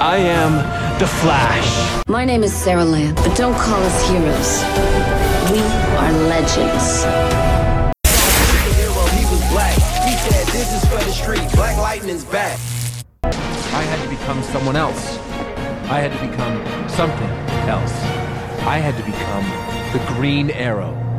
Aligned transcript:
I 0.00 0.16
am 0.16 0.98
the 0.98 1.06
Flash. 1.06 2.06
My 2.08 2.24
name 2.24 2.42
is 2.42 2.54
Sarah 2.54 2.86
Lance, 2.86 3.20
but 3.20 3.36
don't 3.36 3.54
call 3.54 3.82
us 3.82 4.08
heroes. 4.08 4.62
We 5.52 5.60
are 6.00 6.12
legends. 6.26 7.04
he 9.12 9.24
was 9.28 9.42
black. 9.50 9.74
He 10.08 10.16
said, 10.16 10.46
this 10.46 10.72
is 10.72 10.88
for 10.88 11.04
the 11.04 11.12
street. 11.12 11.52
Black 11.52 11.76
Lightning's 11.76 12.24
back. 12.24 12.58
I 13.24 13.82
had 13.82 14.02
to 14.02 14.08
become 14.08 14.42
someone 14.42 14.74
else. 14.74 15.18
I 15.90 16.00
had 16.00 16.12
to 16.12 16.26
become 16.26 16.88
something 16.88 17.28
else. 17.68 17.92
I 18.66 18.78
had 18.78 18.96
to 18.96 19.02
become 19.04 19.44
the 19.92 20.14
Green 20.14 20.50
Arrow. 20.50 21.09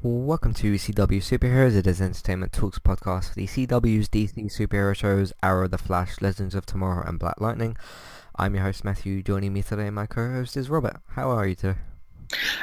Welcome 0.00 0.54
to 0.54 0.74
CW 0.74 1.18
Superheroes, 1.18 1.74
it 1.74 1.84
is 1.88 2.00
Entertainment 2.00 2.52
Talks 2.52 2.78
podcast 2.78 3.30
for 3.30 3.34
the 3.34 3.48
CW's 3.48 4.08
DC 4.08 4.32
superhero 4.56 4.94
shows 4.94 5.32
Arrow, 5.42 5.66
The 5.66 5.76
Flash, 5.76 6.20
Legends 6.20 6.54
of 6.54 6.64
Tomorrow 6.64 7.04
and 7.04 7.18
Black 7.18 7.40
Lightning. 7.40 7.76
I'm 8.36 8.54
your 8.54 8.62
host 8.62 8.84
Matthew, 8.84 9.24
joining 9.24 9.52
me 9.52 9.60
today 9.60 9.90
my 9.90 10.06
co-host 10.06 10.56
is 10.56 10.70
Robert. 10.70 10.98
How 11.08 11.30
are 11.30 11.48
you 11.48 11.56
today? 11.56 11.80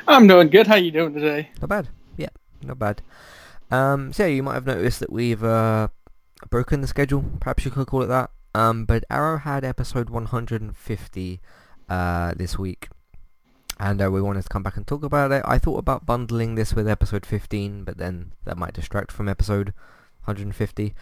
I'm 0.07 0.27
doing 0.27 0.47
good. 0.47 0.65
How 0.65 0.75
you 0.75 0.91
doing 0.91 1.13
today? 1.13 1.49
Not 1.59 1.67
bad. 1.67 1.89
Yeah, 2.15 2.29
not 2.63 2.79
bad. 2.79 3.01
Um, 3.69 4.13
so 4.13 4.25
yeah, 4.25 4.33
you 4.33 4.41
might 4.41 4.53
have 4.53 4.65
noticed 4.65 5.01
that 5.01 5.11
we've 5.11 5.43
uh, 5.43 5.89
broken 6.49 6.79
the 6.79 6.87
schedule, 6.87 7.25
perhaps 7.41 7.65
you 7.65 7.71
could 7.71 7.87
call 7.87 8.01
it 8.03 8.07
that. 8.07 8.31
Um, 8.53 8.85
but 8.85 9.03
Arrow 9.09 9.39
had 9.39 9.65
episode 9.65 10.09
150 10.09 11.41
uh, 11.89 12.33
this 12.37 12.57
week, 12.57 12.87
and 13.79 14.01
uh, 14.01 14.09
we 14.11 14.21
wanted 14.21 14.43
to 14.43 14.49
come 14.49 14.63
back 14.63 14.77
and 14.77 14.87
talk 14.87 15.03
about 15.03 15.31
it. 15.31 15.43
I 15.45 15.57
thought 15.57 15.77
about 15.77 16.05
bundling 16.05 16.55
this 16.55 16.73
with 16.73 16.87
episode 16.87 17.25
15, 17.25 17.83
but 17.83 17.97
then 17.97 18.33
that 18.45 18.57
might 18.57 18.73
distract 18.73 19.11
from 19.11 19.27
episode 19.27 19.73
150. 20.25 20.93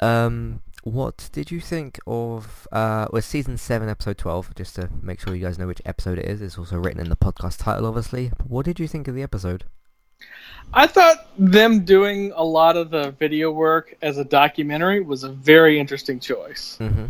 Um, 0.00 0.60
what 0.84 1.28
did 1.32 1.50
you 1.50 1.60
think 1.60 2.00
of 2.06 2.66
uh, 2.72 3.06
was 3.12 3.24
season 3.24 3.56
7 3.56 3.88
episode 3.88 4.18
12 4.18 4.54
just 4.56 4.74
to 4.74 4.90
make 5.00 5.20
sure 5.20 5.34
you 5.34 5.44
guys 5.44 5.58
know 5.58 5.68
which 5.68 5.80
episode 5.84 6.18
it 6.18 6.24
is 6.24 6.42
it's 6.42 6.58
also 6.58 6.76
written 6.76 7.00
in 7.00 7.08
the 7.08 7.14
podcast 7.14 7.58
title 7.58 7.86
obviously 7.86 8.32
what 8.48 8.64
did 8.64 8.80
you 8.80 8.88
think 8.88 9.06
of 9.06 9.14
the 9.14 9.22
episode 9.22 9.62
I 10.72 10.86
thought 10.86 11.28
them 11.38 11.84
doing 11.84 12.32
a 12.34 12.44
lot 12.44 12.76
of 12.76 12.90
the 12.90 13.10
video 13.12 13.50
work 13.50 13.94
as 14.02 14.18
a 14.18 14.24
documentary 14.24 15.00
was 15.00 15.24
a 15.24 15.28
very 15.28 15.78
interesting 15.78 16.18
choice. 16.20 16.78
mm-hmm. 16.80 17.06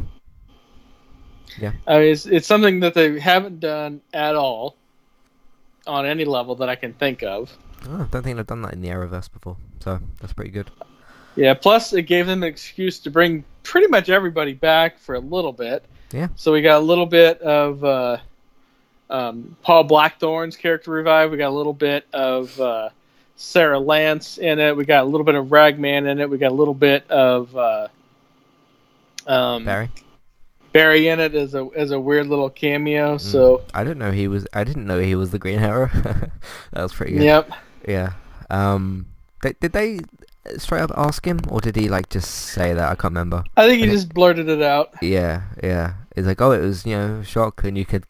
Yeah 1.59 1.73
I 1.87 1.98
mean, 1.98 2.12
it's, 2.12 2.27
it's 2.27 2.47
something 2.47 2.81
that 2.81 2.95
they 2.95 3.19
haven't 3.19 3.61
done 3.61 4.01
at 4.12 4.35
all 4.35 4.77
on 5.87 6.07
any 6.07 6.25
level 6.25 6.55
that 6.57 6.69
I 6.69 6.77
can 6.77 6.93
think 6.95 7.23
of. 7.23 7.57
oh, 7.89 7.95
I 7.95 8.07
don't 8.11 8.23
think 8.23 8.37
they've 8.37 8.47
done 8.47 8.62
that 8.62 8.73
in 8.73 8.81
the 8.81 8.89
Arrowverse 8.89 9.33
before 9.33 9.57
so 9.81 10.01
that's 10.20 10.33
pretty 10.33 10.51
good 10.51 10.70
Yeah. 11.35 11.55
Plus, 11.55 11.93
it 11.93 12.03
gave 12.03 12.27
them 12.27 12.43
an 12.43 12.48
excuse 12.48 12.98
to 13.01 13.11
bring 13.11 13.45
pretty 13.63 13.87
much 13.89 14.09
everybody 14.09 14.53
back 14.55 14.98
for 14.98 15.15
a 15.15 15.20
little 15.20 15.53
bit. 15.53 15.85
Yeah. 16.13 16.29
So 16.37 16.53
we 16.53 16.63
got 16.63 16.79
a 16.79 16.85
little 16.85 17.07
bit 17.07 17.41
of 17.41 17.83
uh, 17.85 18.19
um, 19.09 19.57
Paul 19.63 19.85
Blackthorne's 19.85 20.57
character 20.57 20.91
revive. 20.91 21.31
We 21.31 21.39
got 21.39 21.48
a 21.48 21.57
little 21.57 21.73
bit 21.73 22.07
of 22.13 22.59
uh, 22.61 22.91
Sarah 23.37 23.79
Lance 23.79 24.39
in 24.39 24.59
it. 24.59 24.77
We 24.77 24.85
got 24.85 25.05
a 25.05 25.07
little 25.07 25.25
bit 25.25 25.35
of 25.35 25.51
Ragman 25.51 26.07
in 26.07 26.20
it. 26.20 26.29
We 26.29 26.39
got 26.39 26.53
a 26.53 26.55
little 26.55 26.75
bit 26.75 27.11
of 27.11 27.57
uh, 27.57 27.89
um, 29.27 29.65
Barry 29.65 29.91
Barry 30.73 31.09
in 31.09 31.20
it 31.20 31.34
as 31.34 31.55
a 31.55 31.69
as 31.77 31.91
a 31.91 32.01
weird 32.01 32.27
little 32.27 32.51
cameo. 32.51 33.19
So 33.19 33.62
I 33.75 33.84
don't 33.84 33.98
know 33.98 34.11
he 34.12 34.28
was 34.28 34.47
I 34.53 34.65
didn't 34.65 34.87
know 34.87 34.98
he 34.98 35.14
was 35.14 35.31
the 35.31 35.39
Green 35.39 35.59
Arrow 35.59 35.89
that 35.95 36.31
was 36.83 36.92
pretty 36.92 37.12
good 37.12 37.25
yep. 37.25 37.51
yeah 37.87 38.12
um 38.51 39.06
they, 39.42 39.53
did 39.61 39.73
they 39.73 40.01
straight 40.59 40.81
up 40.81 40.91
ask 40.97 41.25
him 41.25 41.41
or 41.48 41.61
did 41.61 41.77
he 41.77 41.89
like 41.89 42.09
just 42.09 42.31
say 42.31 42.75
that 42.75 42.91
I 42.91 42.95
can't 42.95 43.12
remember 43.12 43.45
I 43.56 43.67
think 43.67 43.79
he 43.79 43.84
Okay. 43.84 43.92
just 43.92 44.12
blurted 44.12 44.48
it 44.48 44.62
out. 44.62 44.91
Yeah, 45.03 45.42
yeah. 45.62 45.95
It's 46.17 46.27
like, 46.27 46.41
oh, 46.42 46.53
it 46.53 46.61
was, 46.61 46.84
you 46.84 46.97
know, 46.97 47.23
shock, 47.23 47.64
and 47.64 47.79
you 47.79 47.86
could 47.86 48.05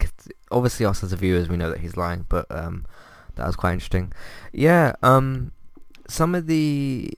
obviously 0.51 0.85
us 0.85 1.03
as 1.03 1.11
the 1.11 1.15
viewers, 1.15 1.47
we 1.47 1.55
know 1.57 1.69
that 1.69 1.79
he's 1.79 1.95
lying, 1.95 2.25
but 2.27 2.45
um, 2.49 2.85
that 3.35 3.45
was 3.47 3.55
quite 3.55 3.73
interesting. 3.73 4.11
Yeah, 4.51 4.93
um, 5.01 5.51
some 6.07 6.35
of 6.35 6.47
the, 6.47 7.11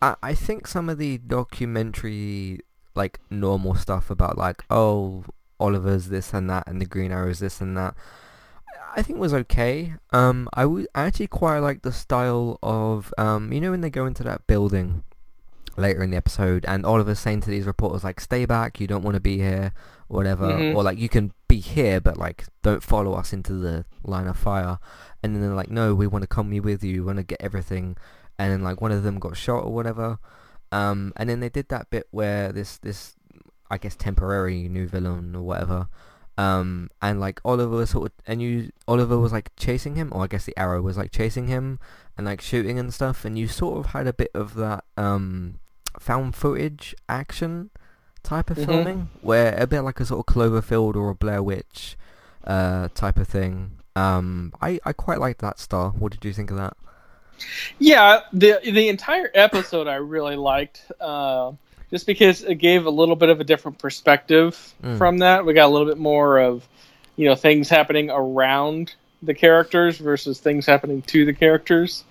I, 0.00 0.14
I 0.22 0.34
think 0.34 0.68
some 0.68 0.88
of 0.88 0.98
the 0.98 1.18
documentary, 1.18 2.60
like 2.94 3.18
normal 3.30 3.74
stuff 3.74 4.10
about 4.10 4.36
like, 4.38 4.62
oh, 4.70 5.24
Oliver's 5.60 6.08
this 6.08 6.32
and 6.32 6.48
that, 6.50 6.66
and 6.66 6.80
the 6.80 6.86
Green 6.86 7.12
Arrow's 7.12 7.38
this 7.40 7.60
and 7.60 7.76
that. 7.76 7.94
I 8.96 9.02
think 9.02 9.18
was 9.18 9.34
okay. 9.34 9.94
Um, 10.12 10.48
I 10.54 10.66
would 10.66 10.86
I 10.94 11.02
actually 11.04 11.26
quite 11.26 11.58
like 11.58 11.82
the 11.82 11.92
style 11.92 12.58
of 12.62 13.12
um, 13.18 13.52
you 13.52 13.60
know, 13.60 13.70
when 13.72 13.80
they 13.80 13.90
go 13.90 14.06
into 14.06 14.22
that 14.24 14.46
building 14.46 15.02
later 15.76 16.04
in 16.04 16.10
the 16.12 16.16
episode 16.16 16.64
and 16.68 16.86
Oliver's 16.86 17.18
saying 17.18 17.40
to 17.40 17.50
these 17.50 17.66
reporters 17.66 18.04
like 18.04 18.20
stay 18.20 18.44
back 18.46 18.78
you 18.78 18.86
don't 18.86 19.02
want 19.02 19.14
to 19.16 19.20
be 19.20 19.38
here 19.38 19.72
whatever 20.06 20.46
Mhm. 20.52 20.76
or 20.76 20.84
like 20.84 20.98
you 20.98 21.08
can 21.08 21.32
be 21.48 21.58
here 21.58 22.00
but 22.00 22.16
like 22.16 22.44
don't 22.62 22.80
follow 22.80 23.14
us 23.14 23.32
into 23.32 23.54
the 23.54 23.84
line 24.04 24.28
of 24.28 24.36
fire 24.36 24.78
and 25.20 25.34
then 25.34 25.42
they're 25.42 25.52
like 25.52 25.72
no 25.72 25.92
we 25.92 26.06
want 26.06 26.22
to 26.22 26.28
come 26.28 26.52
here 26.52 26.62
with 26.62 26.84
you 26.84 27.00
we 27.00 27.06
want 27.06 27.16
to 27.18 27.24
get 27.24 27.40
everything 27.40 27.96
and 28.38 28.52
then 28.52 28.62
like 28.62 28.80
one 28.80 28.92
of 28.92 29.02
them 29.02 29.18
got 29.18 29.36
shot 29.36 29.64
or 29.64 29.72
whatever 29.74 30.20
um 30.80 31.12
and 31.16 31.26
then 31.28 31.38
they 31.40 31.48
did 31.58 31.68
that 31.68 31.84
bit 31.94 32.06
where 32.10 32.52
this 32.58 32.70
this 32.86 33.00
I 33.70 33.76
guess 33.78 33.96
temporary 33.96 34.68
new 34.68 34.86
villain 34.94 35.34
or 35.38 35.42
whatever 35.50 35.80
um 36.36 36.90
and 37.00 37.20
like 37.20 37.40
Oliver 37.44 37.76
was 37.82 37.90
sort 37.90 38.06
of 38.06 38.12
and 38.26 38.42
you 38.42 38.70
Oliver 38.88 39.18
was 39.18 39.32
like 39.32 39.48
chasing 39.56 39.94
him 40.00 40.08
or 40.12 40.24
I 40.24 40.26
guess 40.32 40.44
the 40.44 40.56
arrow 40.64 40.80
was 40.82 40.96
like 40.96 41.12
chasing 41.12 41.46
him 41.46 41.78
and 42.16 42.26
like 42.26 42.40
shooting 42.40 42.76
and 42.78 42.92
stuff 42.92 43.24
and 43.24 43.38
you 43.38 43.46
sort 43.46 43.78
of 43.78 43.84
had 43.92 44.06
a 44.08 44.12
bit 44.12 44.30
of 44.34 44.54
that 44.62 44.82
um 44.96 45.58
found 46.00 46.34
footage 46.34 46.94
action 47.08 47.70
type 48.24 48.50
of 48.50 48.56
Mhm. 48.58 48.66
filming 48.66 49.00
where 49.22 49.54
a 49.64 49.66
bit 49.66 49.82
like 49.82 50.00
a 50.00 50.06
sort 50.06 50.20
of 50.26 50.34
Cloverfield 50.34 50.96
or 50.96 51.10
a 51.10 51.14
Blair 51.14 51.42
Witch 51.42 51.96
uh 52.54 52.88
type 52.94 53.18
of 53.18 53.28
thing. 53.28 53.54
Um 53.96 54.52
I 54.60 54.80
I 54.84 54.92
quite 54.92 55.20
liked 55.20 55.40
that 55.40 55.60
style 55.60 55.90
what 56.00 56.10
did 56.12 56.24
you 56.24 56.32
think 56.32 56.50
of 56.50 56.56
that 56.56 56.76
Yeah, 57.78 58.20
the 58.32 58.60
the 58.62 58.88
entire 58.88 59.30
episode 59.34 59.86
I 59.88 59.96
really 59.96 60.36
liked, 60.36 60.82
uh, 61.00 61.52
just 61.90 62.06
because 62.06 62.42
it 62.42 62.56
gave 62.56 62.86
a 62.86 62.90
little 62.90 63.16
bit 63.16 63.28
of 63.28 63.40
a 63.40 63.44
different 63.44 63.78
perspective 63.78 64.74
Mm. 64.82 64.98
from 64.98 65.18
that. 65.18 65.44
We 65.44 65.52
got 65.54 65.66
a 65.66 65.72
little 65.72 65.86
bit 65.88 65.98
more 65.98 66.38
of, 66.38 66.66
you 67.16 67.28
know, 67.28 67.34
things 67.34 67.68
happening 67.68 68.10
around 68.10 68.94
the 69.22 69.34
characters 69.34 69.98
versus 69.98 70.38
things 70.38 70.66
happening 70.66 71.02
to 71.02 71.24
the 71.24 71.32
characters. 71.32 72.04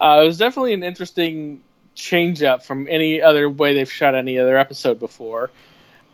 Uh, 0.00 0.20
it 0.22 0.26
was 0.26 0.38
definitely 0.38 0.74
an 0.74 0.82
interesting 0.82 1.60
change 1.94 2.42
up 2.42 2.62
from 2.64 2.86
any 2.90 3.22
other 3.22 3.48
way 3.48 3.74
they've 3.74 3.90
shot 3.90 4.14
any 4.14 4.38
other 4.38 4.56
episode 4.56 5.00
before. 5.00 5.50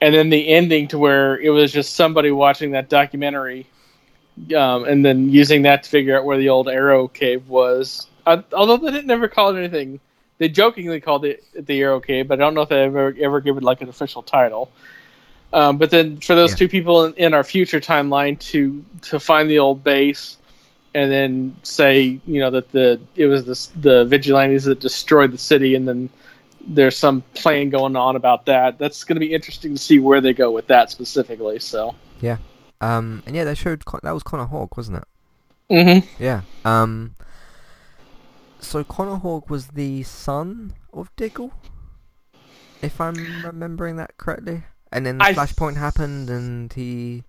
And 0.01 0.15
then 0.15 0.31
the 0.31 0.49
ending 0.49 0.89
to 0.89 0.99
where 0.99 1.39
it 1.39 1.51
was 1.51 1.73
just 1.73 1.95
somebody 1.95 2.31
watching 2.31 2.73
that 2.73 2.89
documentary 2.89 3.67
um, 4.57 4.85
and 4.85 5.05
then 5.05 5.31
using 5.31 5.63
that 5.63 5.83
to 5.85 5.91
figure 5.91 6.17
out 6.17 6.25
where 6.25 6.39
the 6.39 6.49
old 6.49 6.69
Arrow 6.69 7.09
Cave 7.09 7.49
was. 7.49 8.07
Uh, 8.27 8.43
although 8.53 8.77
they 8.77 8.91
didn't 8.91 9.07
never 9.07 9.29
call 9.29 9.55
it 9.55 9.59
anything, 9.59 10.01
they 10.39 10.49
jokingly 10.49 11.01
called 11.01 11.25
it 11.25 11.45
the 11.55 11.81
Arrow 11.81 12.01
Cave, 12.01 12.29
but 12.29 12.41
I 12.41 12.45
don't 12.45 12.55
know 12.55 12.63
if 12.63 12.69
they 12.69 12.83
ever 12.83 13.15
ever 13.21 13.41
give 13.41 13.57
it 13.57 13.63
like 13.63 13.81
an 13.81 13.89
official 13.89 14.23
title. 14.23 14.71
Um, 15.53 15.77
but 15.77 15.91
then 15.91 16.19
for 16.19 16.35
those 16.35 16.51
Yeah. 16.53 16.57
two 16.57 16.69
people 16.69 17.05
in, 17.05 17.15
in 17.15 17.35
our 17.35 17.45
future 17.45 17.81
timeline 17.81 18.39
to 18.51 18.85
to 19.03 19.21
find 19.21 19.51
the 19.51 19.59
old 19.59 19.85
base, 19.85 20.37
and 20.95 21.11
then 21.13 21.55
say 21.63 22.19
you 22.27 22.41
know 22.41 22.51
that 22.51 22.73
the 22.73 23.01
it 23.17 23.27
was 23.27 23.45
the 23.45 23.81
the 23.81 24.05
vigilantes 24.07 24.65
that 24.65 24.81
destroyed 24.81 25.33
the 25.33 25.39
city, 25.39 25.75
and 25.75 25.87
then 25.87 26.09
there's 26.67 26.97
some 26.97 27.23
plan 27.35 27.71
going 27.71 27.97
on 27.97 28.15
about 28.17 28.47
that. 28.47 28.79
That's 28.79 29.03
going 29.05 29.17
to 29.17 29.21
be 29.21 29.35
interesting 29.35 29.75
to 29.75 29.79
see 29.81 29.99
where 29.99 30.21
they 30.21 30.33
go 30.33 30.51
with 30.53 30.69
that 30.69 30.91
specifically. 30.91 31.59
So. 31.59 31.95
Yeah, 32.21 32.37
um 32.81 33.23
and 33.27 33.35
yeah 33.35 33.43
they 33.45 33.55
showed 33.57 33.83
that 34.03 34.13
was 34.13 34.23
Connor 34.23 34.47
Hawke 34.47 34.77
wasn't 34.77 34.99
it 34.99 35.05
Mm-hmm. 35.71 36.23
Yeah. 36.23 36.43
Um. 36.65 37.15
So 38.63 38.85
Connor 38.85 39.17
Hawke 39.17 39.51
was 39.51 39.69
the 39.69 40.03
son 40.05 40.75
of 40.93 41.15
Diggle, 41.17 41.53
if 42.81 43.01
I'm 43.01 43.43
remembering 43.43 43.97
that 43.97 44.17
correctly. 44.17 44.63
And 44.93 45.05
then 45.05 45.19
the 45.19 45.25
I 45.25 45.35
flashpoint 45.35 45.77
happened, 45.77 46.31
and 46.31 46.73
he. 46.73 47.25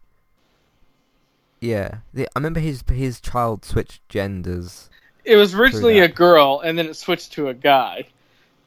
Yeah, 1.60 2.00
the, 2.14 2.28
I 2.28 2.40
remember 2.40 2.60
his 2.60 2.84
his 2.90 3.20
child 3.20 3.66
switched 3.66 4.08
genders. 4.10 4.90
It 5.26 5.36
was 5.38 5.56
originally 5.56 6.00
a 6.00 6.08
girl, 6.08 6.62
and 6.64 6.78
then 6.78 6.88
it 6.88 6.96
switched 6.96 7.32
to 7.34 7.48
a 7.48 7.54
guy. 7.54 8.06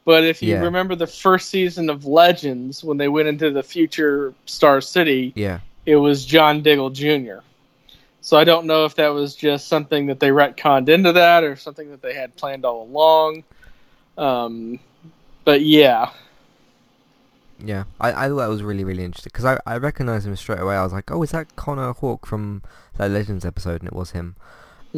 But 0.03 0.23
if 0.23 0.41
you 0.41 0.53
Yeah. 0.53 0.61
remember 0.61 0.95
the 0.95 1.05
first 1.07 1.49
season 1.49 1.89
of 1.89 2.05
Legends, 2.05 2.83
when 2.83 2.97
they 2.97 3.07
went 3.07 3.27
into 3.27 3.51
the 3.51 3.61
future 3.61 4.33
Star 4.45 4.81
City, 4.81 5.31
Yeah. 5.35 5.59
it 5.85 5.97
was 5.97 6.25
John 6.25 6.61
Diggle 6.63 6.89
Jr. 6.89 7.39
So 8.21 8.35
I 8.37 8.43
don't 8.43 8.65
know 8.65 8.85
if 8.85 8.95
that 8.95 9.09
was 9.09 9.35
just 9.35 9.67
something 9.67 10.07
that 10.07 10.19
they 10.19 10.29
retconned 10.29 10.89
into 10.89 11.13
that, 11.13 11.43
or 11.43 11.55
something 11.55 11.89
that 11.91 12.01
they 12.01 12.13
had 12.13 12.35
planned 12.35 12.65
all 12.65 12.83
along. 12.83 13.43
Um, 14.17 14.79
but 15.45 15.61
yeah, 15.61 16.09
Yeah, 17.63 17.85
I, 17.99 18.25
I 18.25 18.27
thought 18.27 18.37
that 18.37 18.49
was 18.49 18.63
really 18.63 18.83
really 18.83 19.03
interesting 19.03 19.31
because 19.33 19.45
I 19.45 19.59
I 19.65 19.77
recognized 19.77 20.27
him 20.27 20.35
straight 20.35 20.59
away. 20.59 20.75
I 20.75 20.83
was 20.83 20.93
like, 20.93 21.09
oh, 21.11 21.23
is 21.23 21.31
that 21.31 21.55
Connor 21.55 21.93
Hawke 21.93 22.25
from 22.25 22.63
that 22.97 23.11
Legends 23.11 23.45
episode? 23.45 23.81
And 23.81 23.87
it 23.87 23.95
was 23.95 24.11
him. 24.11 24.35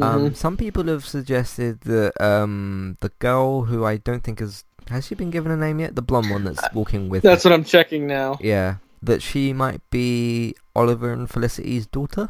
Um, 0.01 0.31
Mhm. 0.31 0.35
some 0.35 0.55
people 0.55 0.85
have 0.85 1.05
suggested 1.05 1.81
that 1.81 2.19
um 2.21 2.97
the 3.01 3.11
girl 3.19 3.63
who 3.63 3.85
I 3.85 3.97
don't 3.97 4.23
think 4.23 4.39
has 4.39 4.63
has 4.89 5.05
she 5.07 5.15
been 5.15 5.29
given 5.29 5.51
a 5.51 5.57
name 5.57 5.79
yet? 5.79 5.95
The 5.95 6.01
blonde 6.01 6.31
one 6.31 6.45
that's 6.45 6.73
walking 6.73 7.09
with. 7.09 7.21
that's 7.23 7.43
what 7.45 7.53
I'm 7.53 7.63
checking 7.63 8.07
now. 8.07 8.39
Yeah, 8.41 8.77
that 9.03 9.21
she 9.21 9.53
might 9.53 9.81
be 9.91 10.55
Oliver 10.75 11.13
and 11.13 11.29
Felicity's 11.29 11.85
daughter? 11.85 12.29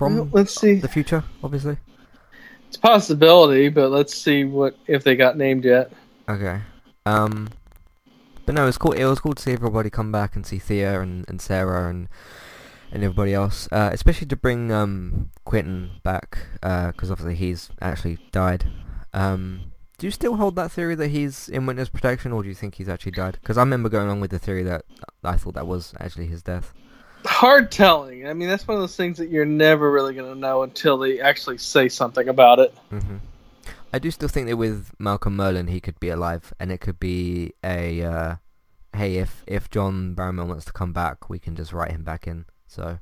From 0.00 0.30
let's 0.32 0.58
see. 0.58 0.76
the 0.76 0.88
future, 0.88 1.22
obviously. 1.44 1.76
It's 2.68 2.76
a 2.76 2.80
possibility, 2.80 3.68
but 3.68 3.90
let's 3.90 4.16
see 4.16 4.44
what 4.44 4.76
if 4.86 5.04
they 5.04 5.14
got 5.14 5.36
named 5.36 5.64
yet. 5.64 5.92
Okay. 6.26 6.60
Um, 7.04 7.50
but 8.46 8.54
no, 8.54 8.62
it 8.62 8.66
was 8.66 8.78
cool. 8.78 8.92
It 8.92 9.04
was 9.04 9.20
cool 9.20 9.34
to 9.34 9.42
see 9.42 9.52
everybody 9.52 9.90
come 9.90 10.10
back 10.10 10.36
and 10.36 10.46
see 10.46 10.58
Thea 10.58 11.00
and, 11.02 11.28
and 11.28 11.40
Sarah 11.40 11.90
and 11.90 12.08
and 12.90 13.04
everybody 13.04 13.34
else. 13.34 13.68
Uh, 13.70 13.90
especially 13.92 14.26
to 14.28 14.36
bring 14.36 14.72
um 14.72 15.30
Quentin 15.44 15.90
back, 16.02 16.38
Uh, 16.62 16.92
because 16.92 17.10
obviously 17.10 17.34
he's 17.34 17.68
actually 17.82 18.18
died. 18.32 18.64
Um, 19.12 19.72
do 19.98 20.06
you 20.06 20.10
still 20.10 20.36
hold 20.36 20.56
that 20.56 20.72
theory 20.72 20.94
that 20.94 21.08
he's 21.08 21.48
in 21.50 21.66
witness 21.66 21.90
protection, 21.90 22.32
or 22.32 22.42
do 22.42 22.48
you 22.48 22.54
think 22.54 22.76
he's 22.76 22.88
actually 22.88 23.12
died? 23.12 23.36
Because 23.42 23.58
I 23.58 23.62
remember 23.62 23.90
going 23.90 24.08
on 24.08 24.18
with 24.18 24.30
the 24.30 24.38
theory 24.38 24.62
that 24.62 24.86
I 25.22 25.36
thought 25.36 25.54
that 25.54 25.66
was 25.66 25.92
actually 26.00 26.26
his 26.26 26.42
death. 26.42 26.72
Hard 27.24 27.70
telling. 27.70 28.26
I 28.26 28.32
mean, 28.32 28.48
that's 28.48 28.66
one 28.66 28.76
of 28.76 28.82
those 28.82 28.96
things 28.96 29.18
that 29.18 29.28
you're 29.28 29.44
never 29.44 29.90
really 29.90 30.14
going 30.14 30.32
to 30.32 30.38
know 30.38 30.62
until 30.62 30.98
they 30.98 31.20
actually 31.20 31.58
say 31.58 31.88
something 31.88 32.28
about 32.28 32.58
it. 32.58 32.74
Mm-hmm. 32.92 33.16
I 33.92 33.98
do 33.98 34.10
still 34.10 34.28
think 34.28 34.46
that 34.48 34.56
with 34.56 34.92
Malcolm 34.98 35.36
Merlyn, 35.36 35.68
he 35.68 35.80
could 35.80 35.98
be 35.98 36.10
alive, 36.10 36.52
and 36.60 36.70
it 36.70 36.80
could 36.80 37.00
be 37.00 37.54
a, 37.64 38.02
uh, 38.02 38.36
hey, 38.94 39.16
if 39.16 39.42
if 39.46 39.68
John 39.70 40.14
Barrowman 40.14 40.46
wants 40.46 40.64
to 40.66 40.72
come 40.72 40.92
back, 40.92 41.28
we 41.28 41.38
can 41.38 41.56
just 41.56 41.72
write 41.72 41.90
him 41.90 42.04
back 42.04 42.26
in. 42.26 42.44
So, 42.68 42.98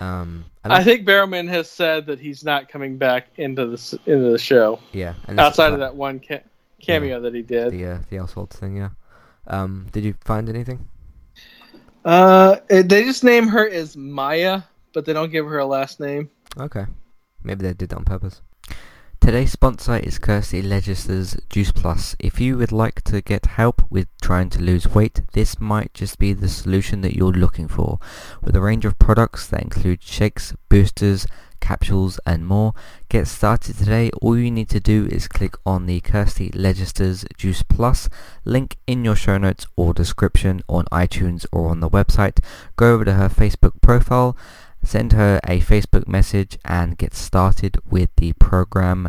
um, 0.00 0.46
and 0.64 0.72
I 0.72 0.82
think 0.82 1.06
Barrowman 1.06 1.48
has 1.48 1.70
said 1.70 2.06
that 2.06 2.18
he's 2.18 2.44
not 2.44 2.68
coming 2.68 2.96
back 2.96 3.28
into 3.36 3.66
the 3.66 3.98
into 4.06 4.30
the 4.30 4.38
show 4.38 4.80
yeah, 4.92 5.14
and 5.28 5.38
outside 5.38 5.72
of 5.72 5.80
like 5.80 5.90
that 5.90 5.96
one 5.96 6.20
ca- 6.20 6.44
cameo 6.80 7.20
that 7.20 7.34
he 7.34 7.42
did. 7.42 7.72
the 7.72 7.86
uh, 7.86 7.98
the 8.08 8.18
Oswald 8.18 8.50
thing, 8.50 8.76
yeah. 8.76 8.90
Um, 9.46 9.86
did 9.92 10.02
you 10.02 10.14
find 10.24 10.48
anything? 10.48 10.88
Uh, 12.06 12.60
they 12.68 13.02
just 13.02 13.24
name 13.24 13.48
her 13.48 13.68
as 13.68 13.96
Maya, 13.96 14.62
but 14.92 15.04
they 15.04 15.12
don't 15.12 15.32
give 15.32 15.44
her 15.46 15.58
a 15.58 15.66
last 15.66 15.98
name. 15.98 16.30
Okay, 16.56 16.86
maybe 17.42 17.64
they 17.64 17.74
did 17.74 17.88
that 17.88 17.96
on 17.96 18.04
purpose. 18.04 18.42
Today's 19.26 19.50
sponsor 19.50 19.96
is 19.96 20.20
Kirsty 20.20 20.62
Legister's 20.62 21.36
Juice 21.50 21.72
Plus. 21.72 22.14
If 22.20 22.38
you 22.38 22.56
would 22.58 22.70
like 22.70 23.02
to 23.02 23.20
get 23.20 23.46
help 23.46 23.82
with 23.90 24.06
trying 24.22 24.50
to 24.50 24.62
lose 24.62 24.86
weight, 24.86 25.22
this 25.32 25.58
might 25.58 25.92
just 25.92 26.20
be 26.20 26.32
the 26.32 26.48
solution 26.48 27.00
that 27.00 27.16
you're 27.16 27.32
looking 27.32 27.66
for. 27.66 27.98
With 28.40 28.54
a 28.54 28.60
range 28.60 28.84
of 28.84 29.00
products 29.00 29.48
that 29.48 29.62
include 29.62 30.04
shakes, 30.04 30.54
boosters, 30.68 31.26
capsules 31.58 32.20
and 32.24 32.46
more, 32.46 32.72
get 33.08 33.26
started 33.26 33.76
today. 33.76 34.12
All 34.22 34.38
you 34.38 34.48
need 34.48 34.68
to 34.68 34.78
do 34.78 35.06
is 35.10 35.26
click 35.26 35.56
on 35.66 35.86
the 35.86 36.00
Kirsty 36.02 36.52
Legister's 36.54 37.24
Juice 37.36 37.64
Plus 37.64 38.08
link 38.44 38.76
in 38.86 39.04
your 39.04 39.16
show 39.16 39.38
notes 39.38 39.66
or 39.74 39.92
description 39.92 40.62
on 40.68 40.84
iTunes 40.92 41.46
or 41.50 41.70
on 41.70 41.80
the 41.80 41.90
website. 41.90 42.38
Go 42.76 42.94
over 42.94 43.04
to 43.04 43.14
her 43.14 43.28
Facebook 43.28 43.82
profile 43.82 44.36
send 44.86 45.12
her 45.12 45.40
a 45.44 45.60
Facebook 45.60 46.06
message 46.06 46.58
and 46.64 46.96
get 46.96 47.12
started 47.12 47.76
with 47.90 48.08
the 48.16 48.32
program 48.34 49.08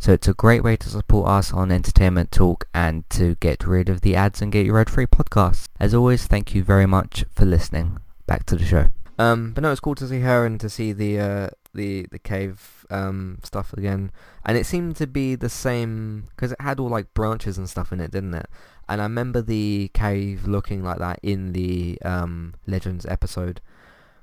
So 0.00 0.14
it's 0.14 0.28
a 0.28 0.32
great 0.32 0.64
way 0.64 0.78
to 0.78 0.88
support 0.88 1.28
us 1.28 1.52
on 1.52 1.70
Entertainment 1.70 2.32
Talk 2.32 2.66
and 2.72 3.08
to 3.10 3.34
get 3.34 3.66
rid 3.66 3.90
of 3.90 4.00
the 4.00 4.16
ads 4.16 4.40
and 4.40 4.50
get 4.50 4.64
your 4.64 4.80
ad-free 4.80 5.08
podcasts. 5.08 5.66
As 5.78 5.92
always, 5.92 6.26
thank 6.26 6.54
you 6.54 6.64
very 6.64 6.86
much 6.86 7.26
for 7.30 7.44
listening. 7.44 7.98
Back 8.26 8.46
to 8.46 8.56
the 8.56 8.64
show. 8.64 8.88
Um, 9.18 9.52
but 9.52 9.60
no, 9.60 9.70
it's 9.70 9.80
cool 9.80 9.94
to 9.96 10.08
see 10.08 10.20
her 10.20 10.46
and 10.46 10.58
to 10.58 10.70
see 10.70 10.94
the 10.94 11.20
uh, 11.20 11.48
the 11.74 12.06
the 12.10 12.18
cave 12.18 12.86
um 12.88 13.40
stuff 13.42 13.74
again. 13.74 14.10
And 14.46 14.56
it 14.56 14.64
seemed 14.64 14.96
to 14.96 15.06
be 15.06 15.34
the 15.34 15.50
same 15.50 16.28
because 16.30 16.52
it 16.52 16.62
had 16.62 16.80
all 16.80 16.88
like 16.88 17.12
branches 17.12 17.58
and 17.58 17.68
stuff 17.68 17.92
in 17.92 18.00
it, 18.00 18.10
didn't 18.10 18.32
it? 18.32 18.46
And 18.88 19.02
I 19.02 19.04
remember 19.04 19.42
the 19.42 19.90
cave 19.92 20.48
looking 20.48 20.82
like 20.82 20.98
that 20.98 21.20
in 21.22 21.52
the 21.52 21.98
um 22.02 22.54
Legends 22.66 23.04
episode. 23.04 23.60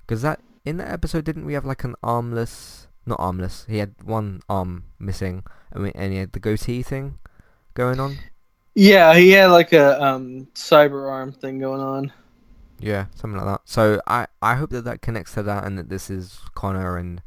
Because 0.08 0.24
that 0.24 0.40
in 0.66 0.78
that 0.78 0.90
episode, 0.90 1.24
didn't 1.24 1.46
we 1.46 1.54
have 1.54 1.66
like 1.66 1.84
an 1.84 1.94
armless? 2.02 2.88
Not 3.07 3.19
armless. 3.19 3.65
He 3.69 3.77
had 3.77 3.95
one 4.04 4.42
arm 4.50 4.83
missing, 5.00 5.44
and, 5.71 5.83
we, 5.83 5.92
and 5.95 6.12
he 6.12 6.19
had 6.19 6.33
the 6.33 6.39
goatee 6.39 6.83
thing 6.83 7.18
going 7.74 8.00
on. 8.00 8.18
Yeah, 8.75 9.15
he 9.15 9.31
had 9.31 9.48
like 9.48 9.74
a 9.74 10.00
um, 10.04 10.48
cyber 10.54 11.09
arm 11.09 11.31
thing 11.31 11.57
going 11.57 11.81
on. 11.81 12.12
Yeah, 12.80 13.06
something 13.15 13.38
like 13.39 13.48
that. 13.48 13.62
So 13.65 14.01
I, 14.06 14.27
I 14.42 14.56
hope 14.56 14.69
that 14.71 14.83
that 14.83 15.01
connects 15.01 15.33
to 15.33 15.44
that, 15.44 15.63
and 15.63 15.77
that 15.80 15.89
this 15.89 16.09
is 16.09 16.39
Connor 16.54 16.98
and 16.98 17.21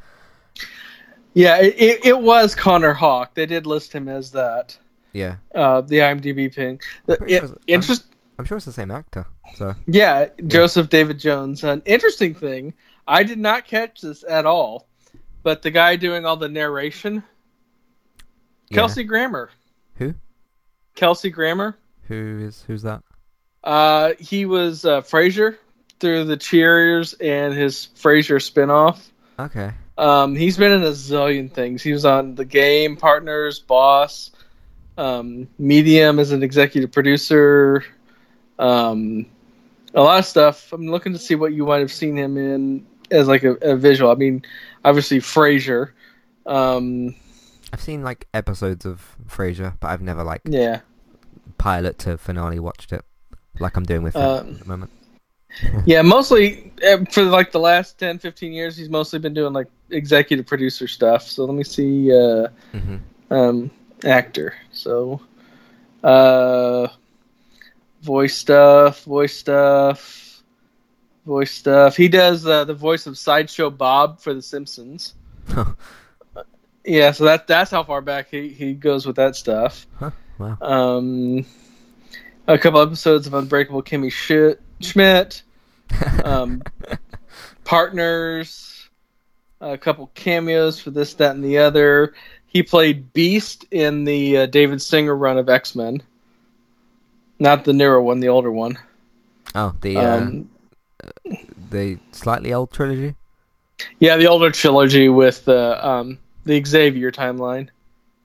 Yeah, 1.34 1.56
it, 1.60 2.04
it, 2.04 2.20
was 2.20 2.54
Connor 2.54 2.92
Hawke. 2.92 3.34
They 3.34 3.46
did 3.46 3.66
list 3.66 3.92
him 3.92 4.08
as 4.08 4.30
that. 4.32 4.78
yeah. 5.12 5.36
Uh, 5.54 5.80
the 5.80 5.96
IMDb 5.96 6.54
ping. 6.54 6.80
The, 7.06 7.16
Pretty 7.16 7.34
it, 7.34 7.40
sure 7.40 7.58
interest, 7.66 8.04
I'm 8.38 8.44
sure 8.44 8.58
it's 8.58 8.66
the 8.66 8.72
same 8.72 8.90
actor. 8.90 9.26
So 9.56 9.74
yeah, 9.86 10.26
Joseph 10.46 10.88
David 10.88 11.18
Jones. 11.18 11.64
An 11.64 11.82
interesting 11.84 12.34
thing, 12.34 12.74
I 13.08 13.22
did 13.22 13.38
not 13.38 13.66
catch 13.66 14.02
this 14.02 14.24
at 14.28 14.46
all, 14.46 14.86
but 15.42 15.62
the 15.62 15.70
guy 15.70 15.96
doing 15.96 16.24
all 16.26 16.36
the 16.36 16.48
narration, 16.48 17.22
yeah. 18.68 18.74
Kelsey 18.74 19.04
Grammer. 19.04 19.50
Who? 19.96 20.14
Kelsey 20.94 21.30
Grammer. 21.30 21.76
Who 22.08 22.40
is 22.42 22.64
who's 22.66 22.82
that? 22.82 23.02
Uh, 23.62 24.12
he 24.18 24.46
was 24.46 24.84
uh, 24.84 25.02
Frasier 25.02 25.56
through 26.00 26.24
the 26.24 26.36
Cheers 26.36 27.12
and 27.14 27.54
his 27.54 27.88
Frasier 27.96 28.40
spinoff. 28.40 29.10
Okay. 29.38 29.72
Um, 29.98 30.34
he's 30.34 30.56
been 30.56 30.72
in 30.72 30.82
a 30.82 30.90
zillion 30.90 31.52
things. 31.52 31.82
He 31.82 31.92
was 31.92 32.06
on 32.06 32.34
The 32.34 32.44
Game, 32.44 32.96
Partners, 32.96 33.58
Boss, 33.58 34.30
um, 34.96 35.46
Medium 35.58 36.18
as 36.18 36.32
an 36.32 36.42
executive 36.42 36.90
producer, 36.90 37.84
um, 38.58 39.26
a 39.94 40.00
lot 40.00 40.18
of 40.18 40.24
stuff. 40.24 40.72
I'm 40.72 40.86
looking 40.86 41.12
to 41.12 41.18
see 41.18 41.34
what 41.34 41.52
you 41.52 41.66
might 41.66 41.80
have 41.80 41.92
seen 41.92 42.16
him 42.16 42.36
in 42.36 42.86
as 43.10 43.28
like 43.28 43.44
a, 43.44 43.52
a 43.62 43.76
visual. 43.76 44.10
I 44.10 44.14
mean, 44.14 44.42
obviously 44.84 45.18
Frasier. 45.18 45.90
Um, 46.46 47.14
I've 47.72 47.80
seen 47.80 48.02
like 48.02 48.26
episodes 48.34 48.84
of 48.84 49.16
Frasier, 49.28 49.74
but 49.80 49.88
I've 49.88 50.02
never 50.02 50.24
like 50.24 50.42
yeah, 50.44 50.80
pilot 51.58 51.98
to 52.00 52.18
finale 52.18 52.58
watched 52.58 52.92
it, 52.92 53.04
like 53.58 53.76
I'm 53.76 53.84
doing 53.84 54.02
with 54.02 54.16
him 54.16 54.22
Um, 54.22 54.48
at 54.48 54.58
the 54.60 54.64
moment. 54.64 54.90
yeah. 55.84 56.02
Mostly 56.02 56.72
uh, 56.86 57.04
for 57.10 57.22
like 57.24 57.52
the 57.52 57.60
last 57.60 57.98
10, 57.98 58.18
15 58.18 58.52
years, 58.52 58.76
he's 58.76 58.88
mostly 58.88 59.18
been 59.18 59.34
doing 59.34 59.52
like 59.52 59.68
executive 59.90 60.46
producer 60.46 60.88
stuff. 60.88 61.22
So 61.22 61.44
let 61.44 61.54
me 61.54 61.64
see. 61.64 62.12
Uh, 62.12 62.48
hmm 62.72 62.96
um, 63.30 63.70
actor. 64.04 64.54
So, 64.72 65.20
uh, 66.02 66.88
voice 68.02 68.36
stuff, 68.36 69.04
voice 69.04 69.36
stuff, 69.36 70.29
voice 71.26 71.50
stuff. 71.52 71.96
He 71.96 72.08
does 72.08 72.46
uh, 72.46 72.64
the 72.64 72.74
voice 72.74 73.06
of 73.06 73.16
Sideshow 73.18 73.70
Bob 73.70 74.20
for 74.20 74.34
The 74.34 74.42
Simpsons. 74.42 75.14
Yeah, 76.84 77.12
so 77.12 77.24
that 77.24 77.46
that's 77.46 77.70
how 77.70 77.84
far 77.84 78.00
back 78.00 78.28
he, 78.30 78.48
he 78.48 78.72
goes 78.72 79.06
with 79.06 79.16
that 79.16 79.36
stuff. 79.36 79.86
Huh? 79.98 80.10
Wow. 80.38 80.56
Um, 80.60 81.44
a 82.46 82.56
couple 82.58 82.80
episodes 82.80 83.26
of 83.26 83.34
Unbreakable 83.34 83.82
Kimmy 83.82 84.10
Sch- 84.10 84.58
Schmidt. 84.80 85.42
Um, 86.24 86.62
partners, 87.64 88.88
a 89.60 89.76
couple 89.76 90.10
cameos 90.14 90.80
for 90.80 90.90
this, 90.90 91.14
that, 91.14 91.34
and 91.34 91.44
the 91.44 91.58
other. 91.58 92.14
He 92.46 92.62
played 92.62 93.12
Beast 93.12 93.66
in 93.70 94.04
the 94.04 94.38
uh, 94.38 94.46
David 94.46 94.80
Singer 94.82 95.14
run 95.14 95.36
of 95.38 95.48
X 95.48 95.76
Men, 95.76 96.02
not 97.38 97.64
the 97.64 97.72
newer 97.72 98.00
one, 98.00 98.20
the 98.20 98.28
older 98.28 98.50
one. 98.50 98.78
oh, 99.54 99.74
the 99.82 99.98
uh, 99.98 100.16
Um, 100.16 100.50
the 101.70 101.98
slightly 102.12 102.52
old 102.52 102.70
trilogy. 102.72 103.14
Yeah, 103.98 104.16
the 104.16 104.26
older 104.26 104.50
trilogy 104.50 105.08
with 105.08 105.44
the 105.44 105.86
um 105.86 106.18
the 106.44 106.62
Xavier 106.64 107.10
timeline. 107.10 107.68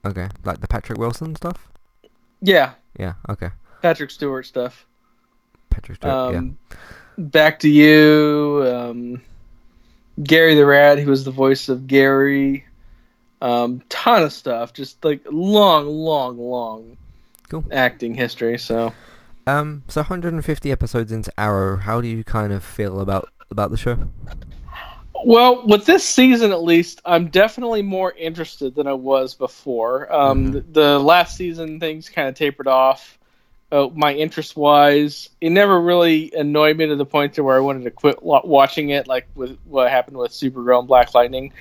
Okay, 0.06 0.27
like 0.44 0.62
the 0.62 0.68
Patrick 0.68 1.00
Wilson 1.00 1.36
stuff. 1.36 1.68
Yeah, 2.42 2.74
Yeah. 3.00 3.13
Okay. 3.30 3.50
Patrick 3.82 4.12
Stewart 4.12 4.46
stuff. 4.46 4.86
Patrick 5.70 5.98
Stewart. 5.98 6.34
yeah. 6.34 6.39
Um, 6.39 6.58
Back 7.18 7.60
to 7.60 7.70
you, 7.70 8.63
um, 8.75 9.22
Gary 10.22 10.56
the 10.56 10.65
Rat. 10.65 10.98
He 10.98 11.06
was 11.06 11.24
the 11.24 11.32
voice 11.32 11.70
of 11.70 11.88
Gary. 11.88 12.65
Um, 13.42 13.82
ton 13.89 14.24
of 14.24 14.34
stuff, 14.34 14.74
just 14.74 15.04
like 15.06 15.22
long, 15.32 15.88
long, 15.88 16.38
long 16.38 16.98
Cool. 17.50 17.63
acting 17.72 18.15
history. 18.15 18.58
So 18.58 18.94
Um. 19.47 19.83
So 19.87 20.01
150 20.01 20.71
episodes 20.71 21.11
into 21.11 21.31
Arrow. 21.39 21.77
How 21.77 22.01
do 22.01 22.07
you 22.07 22.23
kind 22.23 22.51
of 22.53 22.63
feel 22.63 22.99
about 22.99 23.29
about 23.51 23.71
the 23.71 23.77
show? 23.77 23.97
Well, 25.23 25.65
with 25.65 25.85
this 25.85 26.03
season 26.03 26.51
at 26.51 26.61
least, 26.63 27.01
I'm 27.05 27.27
definitely 27.29 27.81
more 27.81 28.11
interested 28.13 28.75
than 28.75 28.85
I 28.85 28.93
was 28.93 29.33
before. 29.33 30.11
Um, 30.13 30.47
Mhm. 30.47 30.51
the, 30.53 30.81
the 30.81 30.99
last 30.99 31.35
season, 31.37 31.79
things 31.79 32.09
kind 32.09 32.27
of 32.27 32.35
tapered 32.35 32.67
off. 32.67 33.17
Uh, 33.71 33.87
my 33.95 34.13
interest 34.13 34.55
wise, 34.55 35.29
it 35.41 35.49
never 35.49 35.81
really 35.81 36.31
annoyed 36.33 36.77
me 36.77 36.85
to 36.87 36.95
the 36.95 37.05
point 37.05 37.33
to 37.33 37.43
where 37.43 37.55
I 37.57 37.59
wanted 37.59 37.83
to 37.85 37.91
quit 37.91 38.21
watching 38.21 38.89
it, 38.89 39.07
like 39.07 39.27
with 39.35 39.57
what 39.65 39.89
happened 39.89 40.17
with 40.17 40.31
Supergirl 40.31 40.79
and 40.79 40.87
Black 40.87 41.13
Lightning. 41.15 41.51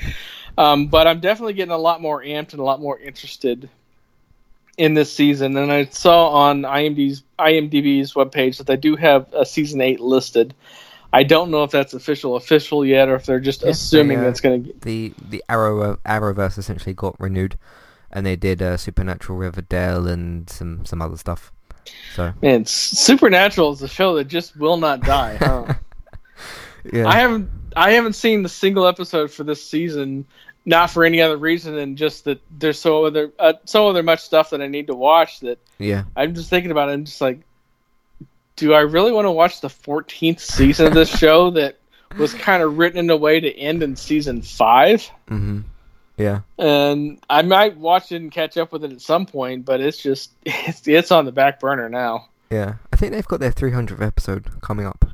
Um, 0.59 0.89
but 0.89 1.07
I'm 1.07 1.21
definitely 1.21 1.55
getting 1.55 1.73
a 1.73 1.79
lot 1.79 2.03
more 2.03 2.23
amped 2.23 2.53
and 2.53 2.61
a 2.61 2.65
lot 2.65 2.81
more 2.81 2.99
interested 2.99 3.71
in 4.77 4.95
this 4.95 5.13
season. 5.13 5.57
And 5.57 5.73
I 5.73 5.87
saw 5.87 6.29
on 6.29 6.63
IMDb's 6.63 7.23
IMDb's 7.39 8.15
webpage 8.15 8.59
that 8.59 8.67
they 8.67 8.77
do 8.77 8.97
have 8.97 9.33
a 9.33 9.45
season 9.45 9.81
eight 9.81 10.01
listed. 10.01 10.55
I 11.13 11.23
don't 11.23 11.51
know 11.51 11.63
if 11.63 11.71
that's 11.71 11.95
official 11.95 12.35
official 12.37 12.85
yet, 12.85 13.09
or 13.09 13.15
if 13.15 13.27
they're 13.27 13.39
just 13.39 13.63
assuming 13.63 14.21
they, 14.21 14.27
uh, 14.27 14.31
it's 14.31 14.41
going 14.41 14.65
to. 14.65 14.73
The 14.81 15.15
the 15.29 15.45
Arrow 15.49 15.97
Arrowverse 16.05 16.59
essentially 16.59 16.93
got 16.95 17.15
renewed, 17.21 17.57
and 18.11 18.27
they 18.27 18.35
did 18.35 18.61
uh, 18.61 18.77
Supernatural 18.77 19.39
Riverdale 19.39 20.09
and 20.09 20.51
some 20.51 20.85
some 20.85 21.01
other 21.01 21.17
stuff. 21.17 21.53
So 22.15 22.33
Man, 22.43 22.63
S- 22.63 22.71
Supernatural 22.73 23.73
is 23.73 23.83
a 23.83 23.89
show 23.89 24.17
that 24.17 24.25
just 24.25 24.57
will 24.57 24.77
not 24.77 25.03
die. 25.03 25.37
Huh? 25.37 25.75
yeah. 26.93 27.07
I 27.07 27.15
haven't 27.15 27.49
I 27.77 27.93
haven't 27.93 28.15
seen 28.15 28.43
the 28.43 28.49
single 28.49 28.87
episode 28.87 29.31
for 29.31 29.45
this 29.45 29.65
season, 29.65 30.27
not 30.65 30.91
for 30.91 31.05
any 31.05 31.21
other 31.21 31.37
reason 31.37 31.75
than 31.75 31.97
just 31.97 32.25
that 32.25 32.41
there's 32.51 32.79
so 32.79 33.05
other 33.05 33.33
uh, 33.39 33.55
so 33.65 33.89
other 33.89 34.03
much 34.03 34.21
stuff 34.21 34.51
that 34.51 34.63
I 34.63 34.67
need 34.67 34.87
to 34.87 34.95
watch 34.95 35.41
that 35.41 35.59
yeah. 35.79 36.05
I'm 36.17 36.35
just 36.35 36.51
thinking 36.51 36.71
about 36.71 36.89
it. 36.89 36.95
and 36.95 37.07
just 37.07 37.21
like, 37.21 37.41
do 38.57 38.73
I 38.73 38.81
really 38.81 39.13
want 39.13 39.27
to 39.27 39.31
watch 39.31 39.61
the 39.61 39.69
14th 39.69 40.41
season 40.41 40.87
of 40.87 40.95
this 40.95 41.17
show 41.19 41.51
that 41.51 41.79
was 42.19 42.33
kind 42.35 42.63
of 42.63 42.79
written 42.79 42.99
in 42.99 43.11
a 43.11 43.17
way 43.17 43.41
to 43.41 43.53
end 43.53 43.83
in 43.83 43.97
season 43.97 44.43
five? 44.43 45.01
mm-hmm. 45.29 45.61
Yeah. 46.17 46.43
And 46.59 47.19
I 47.29 47.43
might 47.43 47.77
watch 47.77 48.13
it 48.13 48.23
and 48.23 48.31
catch 48.31 48.57
up 48.57 48.71
with 48.71 48.85
it 48.85 48.93
at 48.93 49.01
some 49.01 49.27
point, 49.27 49.65
but 49.65 49.81
it's 49.81 49.99
just 50.01 50.33
it's, 50.47 50.87
it's 50.87 51.11
on 51.11 51.25
the 51.25 51.33
back 51.33 51.59
burner 51.61 51.89
now. 51.89 52.29
Yeah. 52.51 52.75
I 52.93 52.97
think 52.97 53.13
they've 53.13 53.27
got 53.27 53.41
their 53.41 53.53
300th 53.53 54.01
episode 54.01 54.61
coming 54.61 54.87
up, 54.87 55.05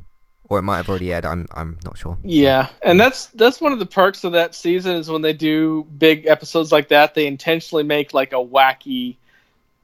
or 0.50 0.58
it 0.58 0.62
might 0.62 0.76
have 0.78 0.88
already 0.88 1.14
aired. 1.14 1.24
I'm 1.24 1.46
I'm 1.52 1.78
not 1.84 1.96
sure. 1.96 2.18
Yeah, 2.22 2.68
and 2.82 3.00
that's 3.00 3.26
that's 3.26 3.60
one 3.60 3.72
of 3.72 3.78
the 3.78 3.86
perks 3.86 4.24
of 4.24 4.32
that 4.32 4.54
season 4.54 4.96
is 4.96 5.08
when 5.08 5.22
they 5.22 5.32
do 5.32 5.86
big 5.96 6.26
episodes 6.26 6.72
like 6.72 6.88
that, 6.88 7.14
they 7.14 7.26
intentionally 7.26 7.84
make 7.84 8.12
like 8.12 8.32
a 8.32 8.36
wacky, 8.44 9.16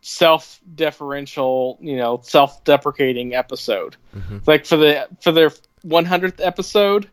self-deferential, 0.03 1.79
you 1.81 1.97
know, 1.97 2.21
self-deprecating 2.23 3.35
episode. 3.35 3.97
Mhm. 4.15 4.47
Like 4.47 4.67
for 4.67 4.77
the 4.77 5.09
for 5.21 5.33
their 5.33 5.53
100th 5.85 6.45
episode, 6.45 7.09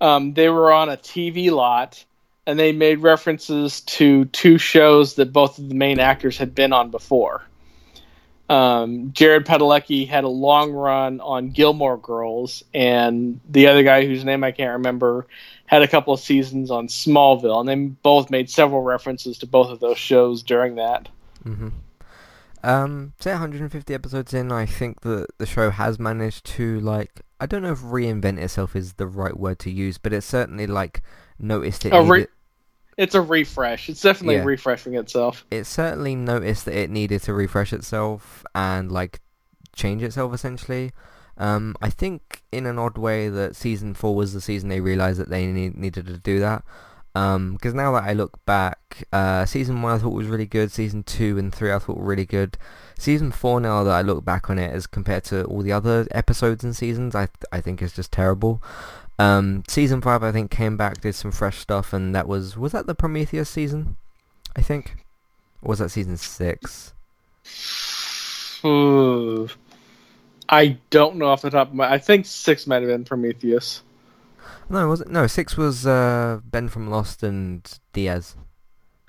um, 0.00 0.34
they 0.34 0.48
were 0.48 0.72
on 0.72 0.88
a 0.88 0.96
TV 0.96 1.52
lot 1.52 2.04
and 2.46 2.58
they 2.58 2.72
made 2.72 2.98
references 2.98 3.82
to 3.82 4.24
two 4.26 4.58
shows 4.58 5.14
that 5.14 5.32
both 5.32 5.58
of 5.58 5.68
the 5.68 5.76
main 5.76 6.00
actors 6.00 6.36
had 6.36 6.52
been 6.52 6.72
on 6.72 6.90
before. 6.90 7.42
Um, 8.52 9.12
Jared 9.12 9.46
Padalecki 9.46 10.06
had 10.06 10.24
a 10.24 10.28
long 10.28 10.72
run 10.72 11.20
on 11.20 11.50
Gilmore 11.50 11.96
Girls, 11.96 12.62
and 12.74 13.40
the 13.48 13.66
other 13.68 13.82
guy 13.82 14.04
whose 14.04 14.24
name 14.24 14.44
I 14.44 14.52
can't 14.52 14.72
remember 14.72 15.26
had 15.64 15.80
a 15.80 15.88
couple 15.88 16.12
of 16.12 16.20
seasons 16.20 16.70
on 16.70 16.88
Smallville, 16.88 17.60
and 17.60 17.68
they 17.68 17.74
both 18.02 18.28
made 18.30 18.50
several 18.50 18.82
references 18.82 19.38
to 19.38 19.46
both 19.46 19.70
of 19.70 19.80
those 19.80 19.96
shows 19.96 20.42
during 20.42 20.74
that. 20.74 21.08
hmm 21.42 21.68
Um, 22.62 23.14
say 23.20 23.30
150 23.30 23.94
episodes 23.94 24.34
in, 24.34 24.52
I 24.52 24.66
think 24.66 25.00
that 25.00 25.28
the 25.38 25.46
show 25.46 25.70
has 25.70 25.98
managed 25.98 26.44
to 26.56 26.78
like 26.80 27.22
I 27.40 27.46
don't 27.46 27.62
know 27.62 27.72
if 27.72 27.80
reinvent 27.80 28.38
itself 28.38 28.76
is 28.76 28.92
the 28.94 29.06
right 29.06 29.36
word 29.36 29.58
to 29.60 29.70
use, 29.70 29.96
but 29.98 30.12
it's 30.12 30.26
certainly 30.26 30.66
like 30.66 31.00
noticed 31.38 31.86
it. 31.86 31.92
Re- 31.92 32.18
needed- 32.18 32.28
It's 32.98 33.14
a 33.14 33.20
refresh. 33.22 33.88
It's 33.88 34.02
definitely 34.02 34.36
Yeah. 34.36 34.44
refreshing 34.44 34.94
itself. 34.94 35.44
it 35.50 35.64
certainly 35.64 36.14
noticed 36.14 36.64
that 36.66 36.74
it 36.76 36.90
needed 36.90 37.22
to 37.22 37.32
refresh 37.34 37.72
itself 37.72 38.44
and 38.54 38.90
like 38.92 39.20
change 39.74 40.02
itself 40.02 40.34
essentially. 40.34 40.92
Um, 41.38 41.74
I 41.80 41.88
think 41.88 42.42
in 42.52 42.66
an 42.66 42.78
odd 42.78 42.98
way 42.98 43.28
that 43.30 43.56
season 43.56 43.94
four 43.94 44.14
was 44.14 44.34
the 44.34 44.40
season 44.40 44.68
they 44.68 44.80
realized 44.80 45.18
that 45.18 45.30
they 45.30 45.46
need, 45.46 45.76
needed 45.76 46.06
to 46.06 46.18
do 46.18 46.38
that. 46.40 46.62
Because 47.14 47.74
now 47.74 47.92
that 47.92 48.04
I 48.04 48.12
look 48.14 48.42
back, 48.46 49.04
uh, 49.12 49.44
season 49.44 49.82
one 49.82 49.92
I 49.92 49.98
thought 49.98 50.12
was 50.14 50.28
really 50.28 50.46
good. 50.46 50.70
Season 50.72 51.02
two 51.02 51.36
and 51.38 51.54
three 51.54 51.70
I 51.72 51.78
thought 51.78 51.98
were 51.98 52.04
really 52.04 52.24
good. 52.24 52.56
Season 52.98 53.30
four 53.32 53.60
now 53.60 53.82
that 53.84 53.92
I 53.92 54.00
look 54.02 54.24
back 54.24 54.48
on 54.48 54.58
it 54.58 54.72
as 54.72 54.86
compared 54.86 55.24
to 55.24 55.44
all 55.44 55.60
the 55.62 55.72
other 55.72 56.06
episodes 56.10 56.64
and 56.64 56.74
seasons, 56.76 57.14
I 57.14 57.26
th- 57.26 57.44
I 57.52 57.60
think 57.60 57.82
is 57.82 57.92
just 57.92 58.12
terrible. 58.12 58.62
Um, 59.22 59.62
season 59.68 60.00
five 60.00 60.22
I 60.22 60.32
think 60.32 60.50
came 60.50 60.76
back, 60.76 61.00
did 61.00 61.14
some 61.14 61.30
fresh 61.30 61.58
stuff, 61.58 61.92
and 61.92 62.14
that 62.14 62.26
was 62.26 62.56
was 62.56 62.72
that 62.72 62.86
the 62.86 62.94
Prometheus 62.94 63.48
season? 63.48 63.96
I 64.56 64.62
think. 64.62 64.96
Or 65.62 65.70
was 65.70 65.78
that 65.78 65.90
season 65.90 66.16
six? 66.16 66.92
Ooh. 68.64 69.48
I 70.48 70.78
don't 70.90 71.16
know 71.16 71.26
off 71.26 71.42
the 71.42 71.50
top 71.50 71.68
of 71.68 71.74
my. 71.74 71.90
I 71.90 71.98
think 71.98 72.26
six 72.26 72.66
might 72.66 72.82
have 72.82 72.90
been 72.90 73.04
Prometheus. 73.04 73.82
No, 74.68 74.88
was 74.88 75.00
it? 75.00 75.08
No, 75.08 75.26
six 75.26 75.56
was 75.56 75.86
uh, 75.86 76.40
Ben 76.44 76.68
from 76.68 76.90
Lost 76.90 77.22
and 77.22 77.78
Diaz, 77.92 78.36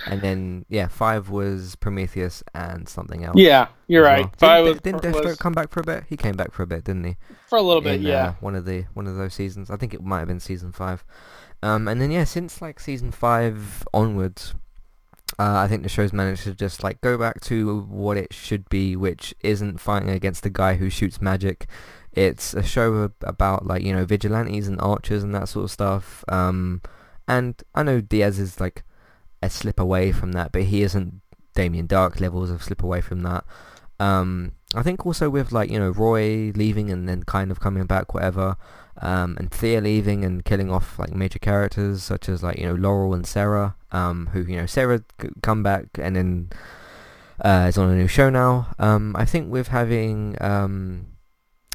and 0.05 0.21
then 0.21 0.65
yeah, 0.69 0.87
five 0.87 1.29
was 1.29 1.75
Prometheus 1.75 2.43
and 2.53 2.87
something 2.87 3.23
else. 3.23 3.37
Yeah, 3.37 3.67
you're 3.87 4.03
right. 4.03 4.25
well. 4.25 4.33
Five 4.37 4.65
Didn't, 4.65 4.73
was, 4.73 4.81
didn't 4.81 5.01
Deathstroke 5.03 5.25
was 5.25 5.37
come 5.37 5.53
back 5.53 5.71
for 5.71 5.79
a 5.79 5.83
bit? 5.83 6.03
He 6.09 6.17
came 6.17 6.35
back 6.35 6.53
for 6.53 6.63
a 6.63 6.67
bit, 6.67 6.83
didn't 6.83 7.03
he? 7.05 7.17
for 7.47 7.57
a 7.57 7.61
little 7.61 7.81
bit. 7.81 7.95
in, 7.95 8.03
yeah. 8.03 8.29
uh, 8.29 8.33
one 8.39 8.55
of 8.55 8.65
the 8.65 8.85
one 8.93 9.07
of 9.07 9.15
those 9.15 9.33
seasons. 9.33 9.69
I 9.69 9.77
think 9.77 9.93
it 9.93 10.03
might 10.03 10.19
have 10.19 10.27
been 10.27 10.39
season 10.39 10.71
five. 10.71 11.03
Um, 11.61 11.87
and 11.87 12.01
then 12.01 12.11
yeah, 12.11 12.23
since 12.23 12.61
like 12.61 12.79
season 12.79 13.11
five 13.11 13.87
onwards, 13.93 14.53
uh, 15.39 15.57
I 15.57 15.67
think 15.67 15.83
the 15.83 15.89
show's 15.89 16.11
managed 16.13 16.43
to 16.43 16.53
just 16.53 16.83
like 16.83 16.99
go 17.01 17.17
back 17.17 17.41
to 17.41 17.81
what 17.81 18.17
it 18.17 18.33
should 18.33 18.67
be, 18.69 18.95
which 18.95 19.33
isn't 19.41 19.79
fighting 19.79 20.09
against 20.09 20.43
the 20.43 20.49
guy 20.49 20.75
who 20.75 20.89
shoots 20.89 21.21
magic. 21.21 21.67
It's 22.11 22.53
a 22.53 22.63
show 22.63 23.11
about 23.21 23.65
like 23.65 23.83
you 23.83 23.93
know 23.93 24.05
vigilantes 24.05 24.67
and 24.67 24.81
archers 24.81 25.23
and 25.23 25.33
that 25.35 25.47
sort 25.47 25.65
of 25.65 25.71
stuff. 25.71 26.23
Um, 26.27 26.81
and 27.27 27.61
I 27.73 27.83
know 27.83 28.01
Diaz 28.01 28.39
is 28.39 28.59
like 28.59 28.83
a 29.43 29.49
slip 29.49 29.79
away 29.79 30.11
from 30.11 30.31
that, 30.31 30.51
but 30.51 30.63
he 30.63 30.81
isn't 30.83 31.21
Damien 31.53 31.87
Darhk 31.87 32.19
levels 32.19 32.49
of 32.49 32.63
slip 32.63 32.83
away 32.83 33.01
from 33.01 33.21
that. 33.23 33.45
Um, 33.99 34.53
I 34.75 34.81
think 34.81 35.05
also 35.05 35.29
with 35.29 35.51
like 35.51 35.69
you 35.69 35.79
know 35.79 35.89
Roy 35.89 36.51
leaving 36.55 36.89
and 36.89 37.07
then 37.07 37.23
kind 37.23 37.51
of 37.51 37.59
coming 37.59 37.85
back, 37.85 38.13
whatever, 38.13 38.57
um, 39.01 39.35
and 39.39 39.51
Thea 39.51 39.81
leaving 39.81 40.25
and 40.25 40.43
killing 40.43 40.71
off 40.71 40.97
like 40.97 41.13
major 41.13 41.39
characters 41.39 42.03
such 42.03 42.27
as 42.27 42.41
like 42.41 42.57
you 42.57 42.65
know 42.65 42.73
Laurel 42.73 43.13
and 43.13 43.27
Sarah, 43.27 43.75
um, 43.91 44.29
who 44.33 44.41
you 44.41 44.57
know 44.57 44.65
Sarah 44.65 45.03
come 45.41 45.61
back 45.61 45.85
and 45.99 46.15
then 46.15 46.49
uh, 47.41 47.65
is 47.69 47.77
on 47.77 47.91
a 47.91 47.95
new 47.95 48.07
show 48.07 48.29
now. 48.29 48.73
Um, 48.79 49.15
I 49.15 49.25
think 49.25 49.51
with 49.51 49.67
having 49.67 50.37
um, 50.41 51.07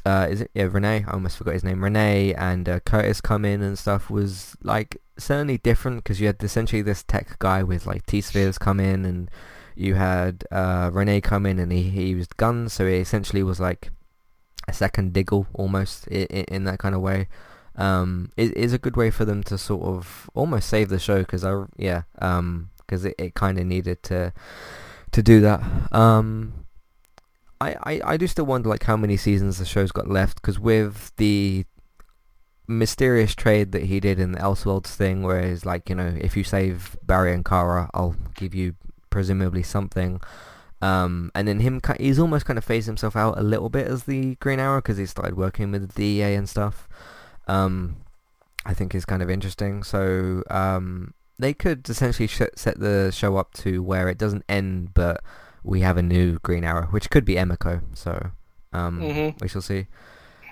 uh, 0.04 0.26
is 0.30 0.40
it 0.40 0.50
yeah 0.54 0.68
Renee? 0.70 1.04
I 1.06 1.12
almost 1.12 1.37
forgot 1.37 1.54
his 1.54 1.64
name. 1.64 1.84
Renee 1.84 2.34
and 2.34 2.68
uh, 2.68 2.80
Curtis 2.80 3.20
come 3.20 3.44
in 3.44 3.62
and 3.62 3.78
stuff 3.78 4.10
was 4.10 4.56
like 4.62 5.00
certainly 5.18 5.58
different 5.58 5.98
because 5.98 6.20
you 6.20 6.26
had 6.26 6.42
essentially 6.42 6.82
this 6.82 7.02
tech 7.02 7.38
guy 7.38 7.62
with 7.62 7.87
like 7.87 8.06
T 8.06 8.20
spheres 8.20 8.58
come 8.58 8.80
in 8.80 9.04
and 9.04 9.30
you 9.75 9.94
had 9.94 10.44
uh, 10.50 10.90
Renee 10.92 11.20
come 11.20 11.46
in 11.46 11.58
and 11.58 11.70
he, 11.70 11.84
he 11.84 12.08
used 12.08 12.37
guns, 12.37 12.72
so 12.72 12.87
he 12.87 12.96
essentially 12.96 13.42
was 13.42 13.60
like 13.60 13.90
a 14.66 14.72
second 14.72 15.12
Diggle 15.12 15.46
almost 15.54 16.06
in, 16.08 16.26
in 16.26 16.64
that 16.64 16.78
kind 16.78 16.94
of 16.94 17.00
way. 17.00 17.28
Um, 17.76 18.32
it 18.37 18.56
is 18.56 18.72
a 18.72 18.78
good 18.78 18.96
way 18.96 19.10
for 19.10 19.25
them 19.25 19.44
to 19.44 19.56
sort 19.56 19.84
of 19.84 20.28
almost 20.34 20.68
save 20.68 20.88
the 20.88 20.98
show 20.98 21.20
because 21.20 21.44
I 21.44 21.64
yeah 21.76 22.02
um 22.18 22.70
because 22.78 23.04
it, 23.04 23.14
it 23.18 23.34
kind 23.34 23.56
of 23.58 23.66
needed 23.66 24.02
to 24.04 24.32
to 25.12 25.22
do 25.22 25.40
that. 25.40 25.62
Um, 25.92 26.64
I, 27.60 27.76
I 27.82 28.00
I 28.04 28.16
do 28.16 28.26
still 28.26 28.46
wonder 28.46 28.68
like 28.68 28.82
how 28.82 28.96
many 28.96 29.16
seasons 29.16 29.58
the 29.58 29.64
show's 29.64 29.92
got 29.92 30.08
left 30.08 30.40
because 30.42 30.58
with 30.58 31.12
the 31.16 31.64
mysterious 32.68 33.34
trade 33.34 33.72
that 33.72 33.84
he 33.84 33.98
did 33.98 34.20
in 34.20 34.32
the 34.32 34.38
Elseworlds 34.38 34.87
thing, 34.94 35.22
where 35.22 35.40
it's 35.40 35.64
like 35.66 35.88
you 35.88 35.94
know 35.96 36.14
if 36.20 36.37
you 36.37 36.44
save 36.44 36.96
Barry 37.02 37.32
and 37.32 37.44
Kara, 37.44 37.90
I'll 37.94 38.14
give 38.37 38.54
you 38.54 38.75
presumably 39.10 39.62
something. 39.62 40.20
Um, 40.80 41.32
and 41.34 41.48
then 41.48 41.58
him, 41.58 41.80
he's 41.98 42.20
almost 42.20 42.44
kind 42.46 42.56
of 42.56 42.62
phased 42.64 42.87
himself 42.87 43.16
out 43.16 43.37
a 43.37 43.42
little 43.42 43.68
bit 43.68 43.88
as 43.88 44.04
the 44.04 44.37
Green 44.37 44.60
Arrow 44.60 44.78
because 44.78 44.96
he 44.96 45.06
started 45.06 45.37
working 45.37 45.72
with 45.72 45.88
the 45.88 45.92
DEA 45.94 46.34
and 46.34 46.48
stuff. 46.48 46.87
um, 47.48 47.96
I 48.64 48.75
think 48.75 48.94
is 48.94 49.04
kind 49.04 49.22
of 49.22 49.30
interesting. 49.30 49.82
So 49.82 50.42
um, 50.50 51.14
they 51.38 51.54
could 51.54 51.88
essentially 51.88 52.26
sh- 52.28 52.42
set 52.54 52.78
the 52.78 53.10
show 53.12 53.37
up 53.38 53.54
to 53.54 53.82
where 53.82 54.08
it 54.08 54.18
doesn't 54.18 54.44
end, 54.48 54.92
but 54.94 55.20
we 55.64 55.80
have 55.80 55.96
a 55.96 56.02
new 56.02 56.38
Green 56.40 56.62
Arrow, 56.64 56.87
which 56.88 57.08
could 57.10 57.25
be 57.25 57.34
Emiko. 57.37 57.80
So 57.94 58.30
um, 58.72 59.00
Mhm. 59.00 59.40
we 59.40 59.48
shall 59.48 59.62
see. 59.62 59.87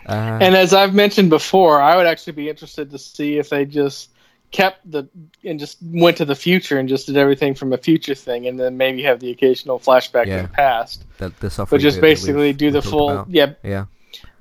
Uh, 0.09 0.39
And 0.41 0.55
as 0.55 0.73
I've 0.73 0.95
mentioned 0.95 1.31
before, 1.31 1.81
I 1.81 1.97
would 1.97 2.07
actually 2.07 2.35
be 2.35 2.49
interested 2.49 2.91
to 2.91 2.99
see 2.99 3.39
if 3.39 3.49
they 3.51 3.65
just 3.65 4.11
kept 4.53 4.89
the 4.91 5.09
and 5.45 5.59
just 5.59 5.79
went 5.83 6.17
to 6.19 6.25
the 6.25 6.37
future 6.37 6.79
and 6.79 6.89
just 6.89 7.07
did 7.07 7.17
everything 7.17 7.55
from 7.55 7.73
a 7.73 7.77
future 7.79 8.15
thing, 8.15 8.47
and 8.47 8.59
then 8.61 8.77
maybe 8.77 9.03
have 9.03 9.19
the 9.21 9.31
occasional 9.31 9.79
flashback 9.81 10.27
Yeah. 10.27 10.43
to 10.43 10.43
the 10.47 10.53
past, 10.55 11.05
That 11.19 11.39
the 11.41 11.51
software 11.51 11.79
but 11.79 11.83
just 11.83 12.01
basically 12.01 12.53
do 12.53 12.71
the 12.71 12.81
full 12.83 13.11
about. 13.11 13.27
yeah 13.31 13.55
Yeah, 13.65 13.87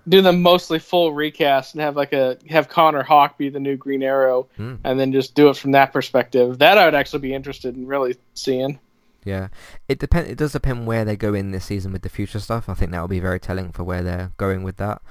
do 0.08 0.22
the 0.22 0.32
mostly 0.32 0.78
full 0.78 1.12
recast 1.12 1.74
and 1.74 1.82
have 1.82 1.96
like 1.96 2.14
a 2.14 2.38
have 2.50 2.70
Connor 2.70 3.02
Hawke 3.02 3.38
be 3.40 3.50
the 3.50 3.60
new 3.60 3.76
Green 3.78 4.04
Arrow, 4.04 4.48
Hmm. 4.58 4.76
and 4.84 5.00
then 5.00 5.12
just 5.12 5.34
do 5.34 5.50
it 5.50 5.58
from 5.58 5.72
that 5.72 5.92
perspective. 5.92 6.60
That 6.60 6.78
I 6.78 6.86
would 6.86 6.96
actually 6.96 7.20
be 7.22 7.34
interested 7.34 7.76
in 7.76 7.88
really 7.88 8.16
seeing. 8.36 8.78
yeah. 9.26 9.48
It 9.90 9.98
depend. 9.98 10.28
It 10.28 10.38
does 10.38 10.52
depend 10.52 10.86
where 10.86 11.04
they 11.04 11.16
go 11.16 11.34
in 11.34 11.50
this 11.50 11.66
season 11.66 11.92
with 11.92 12.04
the 12.04 12.10
future 12.10 12.40
stuff. 12.40 12.70
I 12.70 12.76
think 12.76 12.92
that 12.92 13.02
will 13.02 13.08
be 13.08 13.20
very 13.20 13.40
telling 13.40 13.72
for 13.72 13.84
where 13.84 14.04
they're 14.04 14.32
going 14.38 14.62
with 14.62 14.78
that. 14.78 15.02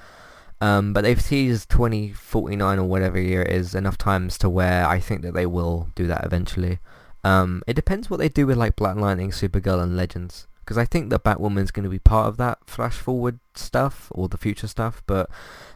Um, 0.61 0.93
but 0.93 1.01
they've 1.03 1.21
teased 1.21 1.69
2049 1.69 2.79
or 2.79 2.85
whatever 2.85 3.19
year 3.19 3.41
it 3.41 3.51
is 3.51 3.75
enough 3.75 3.97
times 3.97 4.37
to 4.39 4.49
where 4.49 4.87
I 4.87 4.99
think 4.99 5.21
that 5.23 5.33
they 5.33 5.45
will 5.45 5.89
do 5.95 6.07
that 6.07 6.23
eventually. 6.25 6.79
Um, 7.23 7.61
it 7.67 7.73
depends 7.73 8.09
what 8.09 8.17
they 8.17 8.29
do 8.29 8.47
with 8.47 8.57
like 8.57 8.75
Black 8.75 8.95
Lightning, 8.95 9.31
Supergirl, 9.31 9.81
and 9.83 9.97
Legends. 9.97 10.47
Because 10.59 10.77
I 10.79 10.85
think 10.85 11.11
that 11.11 11.23
Batwoman's 11.23 11.69
going 11.69 11.83
to 11.83 11.89
be 11.89 11.99
part 11.99 12.27
of 12.27 12.37
that 12.37 12.57
flash 12.65 12.95
forward 12.95 13.39
stuff 13.53 14.07
or 14.11 14.27
the 14.27 14.37
future 14.37 14.67
stuff. 14.67 15.03
But 15.05 15.29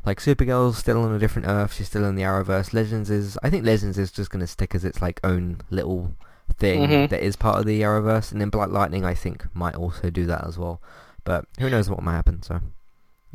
like 0.05 0.19
Supergirl's 0.19 0.77
still 0.79 1.03
on 1.03 1.13
a 1.13 1.19
different 1.19 1.47
Earth. 1.47 1.73
She's 1.75 1.87
still 1.87 2.05
in 2.05 2.15
the 2.15 2.23
Arrowverse. 2.23 2.73
Legends 2.73 3.09
is 3.11 3.37
I 3.43 3.49
think 3.51 3.65
Legends 3.65 3.99
is 3.99 4.11
just 4.11 4.31
going 4.31 4.39
to 4.39 4.47
stick 4.47 4.73
as 4.73 4.83
its 4.85 5.01
like 5.01 5.19
own 5.23 5.61
little 5.69 6.15
thing 6.57 6.87
Mhm. 6.89 7.09
that 7.09 7.21
is 7.23 7.35
part 7.35 7.59
of 7.59 7.65
the 7.67 7.81
Arrowverse. 7.81 8.31
And 8.31 8.41
then 8.41 8.49
Black 8.49 8.69
Lightning 8.69 9.05
I 9.05 9.13
think 9.13 9.45
might 9.53 9.75
also 9.75 10.09
do 10.09 10.25
that 10.25 10.47
as 10.47 10.57
well. 10.57 10.81
But 11.23 11.45
who 11.59 11.69
knows 11.69 11.87
what 11.89 12.01
might 12.01 12.13
happen. 12.15 12.41
So 12.41 12.59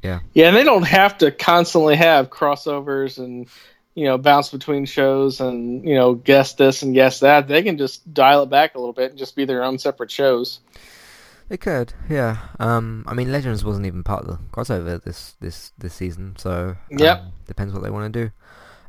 yeah. 0.03 0.21
Yeah, 0.33 0.49
and 0.49 0.57
they 0.57 0.65
don't 0.65 0.87
have 0.87 1.19
to 1.19 1.31
constantly 1.31 1.97
have 1.97 2.31
crossovers 2.31 3.19
and 3.19 3.47
you 3.95 4.05
know 4.05 4.19
bounce 4.19 4.51
between 4.51 4.85
shows 4.87 5.41
and 5.41 5.87
you 5.87 5.95
know 5.95 6.15
guess 6.15 6.55
this 6.55 6.83
and 6.83 6.95
guess 6.95 7.21
that. 7.21 7.49
They 7.49 7.63
can 7.63 7.79
just 7.79 8.13
dial 8.13 8.43
it 8.43 8.51
back 8.51 8.75
a 8.75 8.79
little 8.79 8.93
bit 8.93 9.11
and 9.11 9.19
just 9.19 9.37
be 9.37 9.45
their 9.45 9.63
own 9.63 9.79
separate 9.79 10.11
shows. 10.11 10.61
They 11.49 11.59
could, 11.59 11.93
yeah. 12.09 12.39
Um, 12.59 13.05
I 13.07 13.13
mean, 13.13 13.31
Legends 13.31 13.65
wasn't 13.65 13.85
even 13.87 14.03
part 14.03 14.25
of 14.25 14.29
the 14.29 14.39
crossover 14.51 15.03
this 15.03 15.37
this 15.41 15.73
this 15.79 15.95
season, 15.95 16.35
so 16.39 16.71
um, 16.71 16.99
Yep. 16.99 17.25
depends 17.47 17.75
what 17.75 17.83
they 17.83 17.91
want 17.91 18.13
to 18.13 18.25
do. 18.27 18.33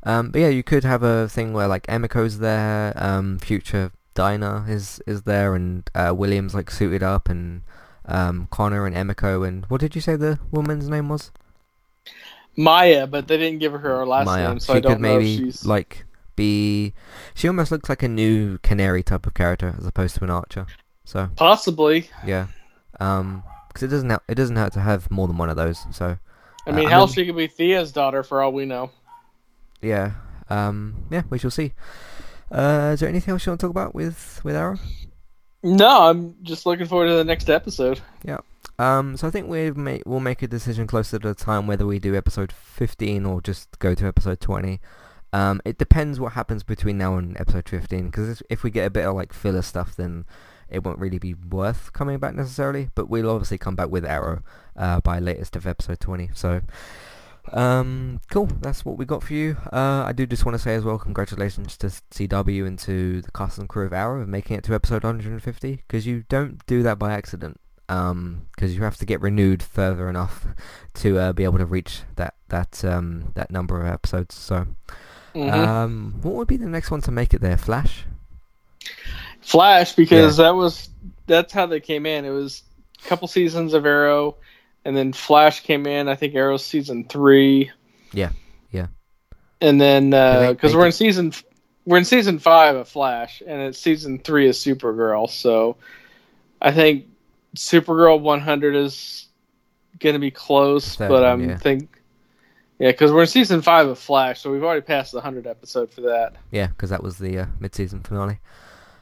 Um, 0.03 0.31
but 0.31 0.39
yeah, 0.39 0.47
you 0.47 0.63
could 0.63 0.83
have 0.83 1.03
a 1.03 1.27
thing 1.27 1.51
where 1.53 1.67
like 1.67 1.85
Emiko's 1.87 2.39
there, 2.39 2.93
um, 2.95 3.39
future 3.39 3.91
Dinah 4.13 4.65
is 4.69 5.01
is 5.05 5.23
there, 5.23 5.53
and 5.55 5.89
uh, 5.93 6.13
Williams 6.15 6.55
like 6.55 6.71
suited 6.71 7.03
up, 7.03 7.27
and 7.27 7.61
um, 8.07 8.47
Connor 8.51 8.85
and 8.85 8.95
Emiko, 8.95 9.47
and 9.47 9.65
what 9.65 9.81
did 9.81 9.95
you 9.95 10.01
say 10.01 10.15
the 10.15 10.39
woman's 10.51 10.89
name 10.89 11.09
was? 11.09 11.31
Maya, 12.57 13.05
but 13.07 13.27
they 13.27 13.37
didn't 13.37 13.59
give 13.59 13.73
her 13.73 13.79
her 13.79 14.05
last 14.05 14.25
Maya. 14.25 14.49
name, 14.49 14.59
so 14.59 14.73
she 14.73 14.77
I 14.77 14.79
don't 14.81 14.93
could 14.93 15.01
know 15.01 15.17
maybe 15.17 15.33
if 15.33 15.39
she's 15.39 15.65
like 15.65 16.05
be. 16.35 16.93
She 17.33 17.47
almost 17.47 17.71
looks 17.71 17.89
like 17.89 18.03
a 18.03 18.07
new 18.07 18.57
Canary 18.59 19.03
type 19.03 19.25
of 19.27 19.33
character 19.33 19.75
as 19.77 19.85
opposed 19.85 20.15
to 20.15 20.23
an 20.23 20.29
Archer. 20.29 20.65
So 21.03 21.29
possibly. 21.35 22.09
yeah, 22.25 22.47
um, 22.99 23.43
because 23.67 23.83
it 23.83 23.87
doesn't 23.89 24.09
ha- 24.09 24.21
it 24.29 24.35
doesn't 24.35 24.55
hurt 24.55 24.73
to 24.73 24.79
have 24.79 25.11
more 25.11 25.27
than 25.27 25.37
one 25.37 25.49
of 25.49 25.55
those. 25.57 25.85
So. 25.91 26.17
I 26.67 26.71
mean, 26.71 26.87
Uh, 26.87 26.89
hell, 26.89 26.99
I'm- 27.01 27.09
she 27.09 27.25
could 27.27 27.35
be 27.35 27.45
Thea's 27.47 27.91
daughter 27.91 28.23
for 28.23 28.41
all 28.41 28.51
we 28.51 28.65
know. 28.65 28.89
yeah, 29.81 30.13
um, 30.49 30.95
yeah, 31.11 31.21
we 31.29 31.37
shall 31.37 31.51
see. 31.51 31.73
Uh, 32.51 32.91
is 32.93 33.01
there 33.01 33.09
anything 33.09 33.33
else 33.33 33.45
you 33.45 33.51
want 33.51 33.59
to 33.59 33.65
talk 33.67 33.71
about 33.71 33.93
with 33.93 34.39
with 34.43 34.55
Arrow? 34.55 34.77
No, 35.65 36.03
I'm 36.03 36.35
just 36.43 36.67
looking 36.67 36.85
forward 36.85 37.07
to 37.07 37.15
the 37.15 37.23
next 37.23 37.49
episode. 37.49 37.99
Yeah. 38.23 38.37
Um, 38.77 39.17
so 39.17 39.27
I 39.27 39.31
think 39.31 39.47
we 39.47 39.71
may 39.71 39.99
we'll 40.05 40.19
make 40.19 40.43
a 40.43 40.47
decision 40.47 40.85
closer 40.85 41.17
to 41.17 41.29
the 41.29 41.33
time 41.33 41.65
whether 41.65 41.87
we 41.87 41.97
do 41.97 42.15
episode 42.15 42.51
15 42.51 43.25
or 43.25 43.41
just 43.41 43.79
go 43.79 43.95
to 43.95 44.05
episode 44.05 44.39
20. 44.39 44.79
Um, 45.33 45.61
it 45.65 45.79
depends 45.79 46.19
what 46.19 46.33
happens 46.33 46.61
between 46.61 46.99
now 46.99 47.17
and 47.17 47.35
episode 47.39 47.67
15 47.67 48.05
because 48.05 48.43
if 48.47 48.61
we 48.61 48.69
get 48.69 48.85
a 48.85 48.91
bit 48.91 49.07
of 49.07 49.15
like 49.15 49.33
filler 49.33 49.63
stuff, 49.63 49.95
then 49.95 50.25
it 50.69 50.83
won't 50.83 50.99
really 50.99 51.17
be 51.17 51.33
worth 51.33 51.91
coming 51.93 52.19
back 52.19 52.35
necessarily. 52.35 52.91
But 52.93 53.09
we'll 53.09 53.31
obviously 53.31 53.57
come 53.57 53.75
back 53.75 53.89
with 53.89 54.05
Arrow 54.05 54.43
uh, 54.75 55.01
by 55.01 55.17
latest 55.17 55.55
of 55.55 55.65
episode 55.65 55.99
20. 55.99 56.29
So. 56.35 56.61
Um, 57.53 58.21
cool. 58.31 58.47
That's 58.61 58.83
what 58.83 58.97
we 58.97 59.05
got 59.05 59.23
for 59.23 59.33
you. 59.33 59.57
Uh, 59.71 60.03
I 60.05 60.13
do 60.13 60.25
just 60.25 60.45
want 60.45 60.55
to 60.55 60.61
say 60.61 60.75
as 60.75 60.83
well, 60.83 60.97
congratulations 60.97 61.77
to 61.77 61.87
CW 61.87 62.65
and 62.65 62.77
to 62.79 63.21
the 63.21 63.31
cast 63.31 63.57
and 63.57 63.69
crew 63.69 63.85
of 63.85 63.93
Arrow 63.93 64.21
of 64.21 64.27
making 64.27 64.57
it 64.57 64.63
to 64.65 64.73
episode 64.73 65.03
150 65.03 65.75
because 65.87 66.05
you 66.07 66.25
don't 66.29 66.65
do 66.65 66.83
that 66.83 66.99
by 66.99 67.13
accident. 67.13 67.59
Um, 67.87 68.47
because 68.55 68.75
you 68.75 68.81
have 68.81 68.97
to 68.97 69.05
get 69.05 69.21
renewed 69.21 69.61
further 69.61 70.09
enough 70.09 70.47
to 70.95 71.19
uh, 71.19 71.33
be 71.33 71.43
able 71.43 71.59
to 71.59 71.67
reach 71.67 72.01
that 72.15 72.33
that 72.49 72.83
um 72.83 73.31
that 73.35 73.51
number 73.51 73.79
of 73.79 73.85
episodes. 73.85 74.33
So, 74.33 74.65
Mhm. 75.35 75.53
um, 75.53 76.15
what 76.23 76.33
would 76.33 76.47
be 76.47 76.57
the 76.57 76.65
next 76.65 76.89
one 76.89 77.01
to 77.01 77.11
make 77.11 77.35
it 77.35 77.41
there? 77.41 77.57
Flash. 77.57 78.05
Flash, 79.41 79.93
because 79.93 80.37
that 80.37 80.55
was 80.55 80.89
that's 81.27 81.53
how 81.53 81.67
they 81.67 81.79
came 81.79 82.07
in. 82.07 82.25
It 82.25 82.31
was 82.31 82.63
a 83.03 83.07
couple 83.07 83.27
seasons 83.27 83.75
of 83.75 83.85
Arrow, 83.85 84.37
and 84.85 84.95
then 84.95 85.11
Flash 85.11 85.61
came 85.61 85.85
in. 85.87 86.07
I 86.07 86.15
think 86.15 86.35
Arrow 86.35 86.57
season 86.57 87.05
three. 87.07 87.71
Yeah, 88.13 88.29
yeah. 88.71 88.87
And 89.59 89.81
then 89.81 90.11
because 90.11 90.71
they 90.71 90.77
we're 90.77 90.85
in 90.85 90.91
season 90.91 91.33
we're 91.85 91.97
in 91.97 92.05
season 92.05 92.39
five 92.39 92.75
of 92.75 92.87
Flash, 92.87 93.41
and 93.45 93.61
it's 93.61 93.79
season 93.79 94.19
three 94.19 94.47
of 94.47 94.55
Supergirl. 94.55 95.29
So 95.29 95.77
I 96.61 96.71
think 96.71 97.07
Supergirl 97.55 98.19
100 98.21 98.75
is 98.75 99.27
gonna 99.99 100.19
be 100.19 100.31
close, 100.31 100.95
but 100.95 101.25
I'm 101.25 101.49
yeah. 101.49 101.57
think 101.57 101.89
yeah, 102.79 102.91
because 102.91 103.11
we're 103.11 103.21
in 103.21 103.27
season 103.27 103.61
five 103.61 103.87
of 103.87 103.97
Flash, 103.97 104.41
so 104.41 104.51
we've 104.51 104.63
already 104.63 104.81
passed 104.81 105.13
the 105.13 105.21
hundred 105.21 105.47
episode 105.47 105.91
for 105.91 106.01
that. 106.01 106.35
Yeah, 106.51 106.67
because 106.67 106.89
that 106.89 107.01
was 107.01 107.17
the 107.17 107.39
uh, 107.39 107.45
mid-season 107.59 108.01
finale. 108.01 108.39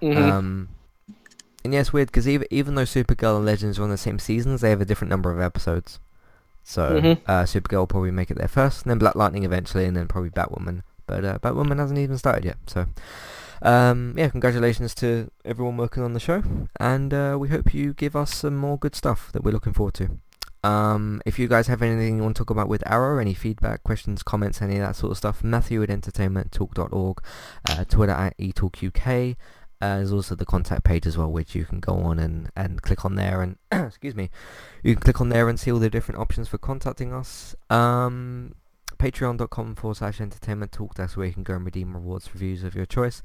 Mhm. 0.01 0.17
Um, 0.17 0.69
and 1.63 1.73
yeah, 1.73 1.79
it's 1.81 1.93
weird 1.93 2.07
because 2.09 2.27
even 2.27 2.47
even 2.51 2.75
though 2.75 2.83
Supergirl 2.83 3.37
and 3.37 3.45
Legends 3.45 3.79
are 3.79 3.83
on 3.83 3.89
the 3.89 3.97
same 3.97 4.19
seasons, 4.19 4.61
they 4.61 4.69
have 4.69 4.81
a 4.81 4.85
different 4.85 5.09
number 5.09 5.31
of 5.31 5.39
episodes. 5.39 5.99
So 6.63 6.99
Mhm. 7.01 7.19
uh, 7.27 7.43
Supergirl 7.43 7.79
will 7.79 7.87
probably 7.87 8.11
make 8.11 8.31
it 8.31 8.37
there 8.37 8.47
first, 8.47 8.83
and 8.83 8.89
then 8.91 8.97
Black 8.97 9.15
Lightning 9.15 9.43
eventually, 9.43 9.85
and 9.85 9.95
then 9.97 10.07
probably 10.07 10.29
Batwoman. 10.29 10.83
But 11.07 11.25
uh, 11.25 11.39
Batwoman 11.39 11.77
hasn't 11.79 11.99
even 11.99 12.17
started 12.17 12.45
yet. 12.45 12.57
So 12.67 12.85
um, 13.61 14.13
yeah, 14.17 14.29
congratulations 14.29 14.93
to 14.95 15.29
everyone 15.45 15.77
working 15.77 16.03
on 16.03 16.13
the 16.13 16.19
show, 16.19 16.43
and 16.79 17.13
uh, 17.13 17.37
we 17.39 17.47
hope 17.49 17.73
you 17.73 17.93
give 17.93 18.15
us 18.15 18.33
some 18.35 18.55
more 18.57 18.77
good 18.77 18.95
stuff 18.95 19.31
that 19.33 19.43
we're 19.43 19.51
looking 19.51 19.73
forward 19.73 19.93
to. 19.95 20.09
Um, 20.65 21.21
if 21.25 21.37
you 21.39 21.49
guys 21.49 21.67
have 21.67 21.81
anything 21.81 22.17
you 22.17 22.23
want 22.23 22.37
to 22.37 22.39
talk 22.41 22.49
about 22.49 22.69
with 22.69 22.83
Arrow, 22.89 23.19
any 23.19 23.33
feedback, 23.33 23.83
questions, 23.83 24.23
comments, 24.23 24.61
any 24.61 24.75
of 24.77 24.81
that 24.87 24.95
sort 24.95 25.11
of 25.11 25.17
stuff, 25.17 25.43
Matthew 25.43 25.83
at 25.83 25.89
entertainmenttalk.org, 25.89 27.21
uh, 27.69 27.83
Twitter 27.85 28.13
at 28.13 28.37
etalkuk. 28.37 29.35
Uh, 29.83 29.97
there's 29.97 30.13
also 30.13 30.33
the 30.33 30.45
contact 30.45 30.85
page 30.85 31.05
as 31.05 31.17
well, 31.17 31.29
which 31.29 31.55
you 31.55 31.65
can 31.65 31.81
go 31.81 31.95
on 31.95 32.17
and, 32.17 32.49
and 32.55 32.81
click 32.81 33.03
on 33.03 33.15
there 33.15 33.41
and 33.41 33.57
excuse 33.73 34.15
me, 34.15 34.29
you 34.81 34.93
can 34.93 35.01
click 35.01 35.19
on 35.19 35.27
there 35.27 35.49
and 35.49 35.59
see 35.59 35.73
all 35.73 35.77
the 35.77 35.89
different 35.89 36.21
options 36.21 36.47
for 36.47 36.57
contacting 36.57 37.11
us. 37.11 37.53
Um, 37.69 38.55
Patreon.com 38.97 39.75
forward 39.75 39.97
slash 39.97 40.21
entertainment 40.21 40.71
talk. 40.71 40.95
That's 40.95 41.17
where 41.17 41.27
you 41.27 41.33
can 41.33 41.43
go 41.43 41.55
and 41.55 41.65
redeem 41.65 41.95
rewards 41.95 42.33
reviews 42.33 42.63
of 42.63 42.75
your 42.75 42.85
choice. 42.85 43.21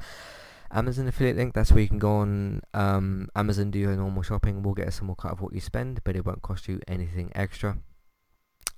Amazon 0.72 1.06
affiliate 1.06 1.36
link. 1.36 1.54
That's 1.54 1.70
where 1.70 1.80
you 1.80 1.88
can 1.88 2.00
go 2.00 2.16
on 2.16 2.62
um, 2.74 3.28
Amazon, 3.36 3.70
do 3.70 3.78
your 3.78 3.94
normal 3.94 4.22
shopping. 4.22 4.64
We'll 4.64 4.74
get 4.74 4.88
a 4.88 4.92
small 4.92 5.14
cut 5.14 5.30
of 5.30 5.40
what 5.40 5.52
you 5.52 5.60
spend, 5.60 6.00
but 6.02 6.16
it 6.16 6.26
won't 6.26 6.42
cost 6.42 6.66
you 6.66 6.80
anything 6.88 7.30
extra. 7.36 7.78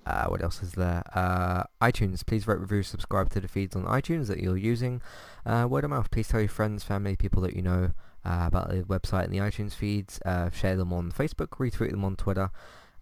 Uh, 0.07 0.27
what 0.27 0.43
else 0.43 0.63
is 0.63 0.73
there? 0.73 1.03
Uh, 1.15 1.65
iTunes. 1.81 2.25
Please 2.25 2.47
rate, 2.47 2.59
review, 2.59 2.83
subscribe 2.83 3.31
to 3.31 3.41
the 3.41 3.49
feeds 3.49 3.77
on 3.77 3.85
iTunes 3.85 4.27
that 4.29 4.39
you're 4.39 4.57
using. 4.57 5.03
Uh, 5.45 5.67
word 5.69 5.85
of 5.85 5.91
mouth. 5.91 6.11
Please 6.11 6.29
tell 6.29 6.41
your 6.41 6.49
friends, 6.49 6.83
family, 6.83 7.17
people 7.17 7.43
that 7.43 7.55
you 7.55 7.63
know 7.63 7.93
uh, 8.25 8.45
about 8.47 8.71
the 8.71 8.83
website 8.83 9.25
and 9.25 9.33
the 9.33 9.39
iTunes 9.39 9.75
feeds. 9.75 10.21
Uh, 10.25 10.51
share 10.51 10.77
them 10.77 10.93
on 10.93 11.13
Facebook, 11.13 11.49
retweet 11.59 11.91
them 11.91 12.05
on 12.05 12.17
Twitter, 12.17 12.51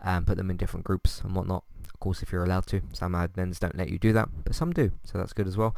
and 0.01 0.27
put 0.27 0.37
them 0.37 0.51
in 0.51 0.57
different 0.57 0.85
groups 0.85 1.21
and 1.23 1.35
whatnot. 1.35 1.65
Of 1.85 2.01
course, 2.01 2.23
if 2.23 2.33
you're 2.33 2.45
allowed 2.45 2.67
to. 2.67 2.83
Some 2.93 3.13
admins 3.13 3.59
don't 3.59 3.77
let 3.77 3.89
you 3.89 3.99
do 3.99 4.13
that, 4.13 4.29
but 4.45 4.55
some 4.55 4.73
do, 4.73 4.93
so 5.05 5.19
that's 5.19 5.33
good 5.33 5.47
as 5.47 5.57
well. 5.57 5.75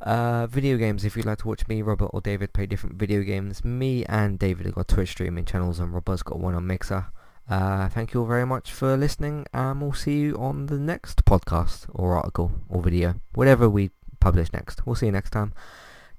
Uh, 0.00 0.46
video 0.46 0.78
games. 0.78 1.04
If 1.04 1.16
you'd 1.16 1.26
like 1.26 1.38
to 1.38 1.48
watch 1.48 1.68
me, 1.68 1.82
Robert, 1.82 2.10
or 2.14 2.20
David 2.20 2.52
play 2.52 2.66
different 2.66 2.96
video 2.96 3.22
games, 3.22 3.64
me 3.64 4.04
and 4.06 4.38
David 4.38 4.66
have 4.66 4.74
got 4.74 4.88
Twitch 4.88 5.10
streaming 5.10 5.44
channels, 5.44 5.78
and 5.78 5.92
Robert's 5.92 6.22
got 6.22 6.38
one 6.38 6.54
on 6.54 6.66
Mixer. 6.66 7.06
Uh, 7.50 7.88
thank 7.88 8.14
you 8.14 8.20
all 8.20 8.26
very 8.26 8.46
much 8.46 8.70
for 8.72 8.96
listening, 8.96 9.44
and 9.52 9.82
we'll 9.82 9.92
see 9.92 10.20
you 10.20 10.36
on 10.36 10.66
the 10.66 10.78
next 10.78 11.24
podcast 11.24 11.86
or 11.92 12.16
article 12.16 12.52
or 12.68 12.80
video, 12.80 13.16
whatever 13.34 13.68
we 13.68 13.90
publish 14.20 14.52
next. 14.52 14.86
We'll 14.86 14.94
see 14.94 15.06
you 15.06 15.12
next 15.12 15.30
time. 15.30 15.52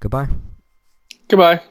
Goodbye. 0.02 0.28
Goodbye. 1.30 1.62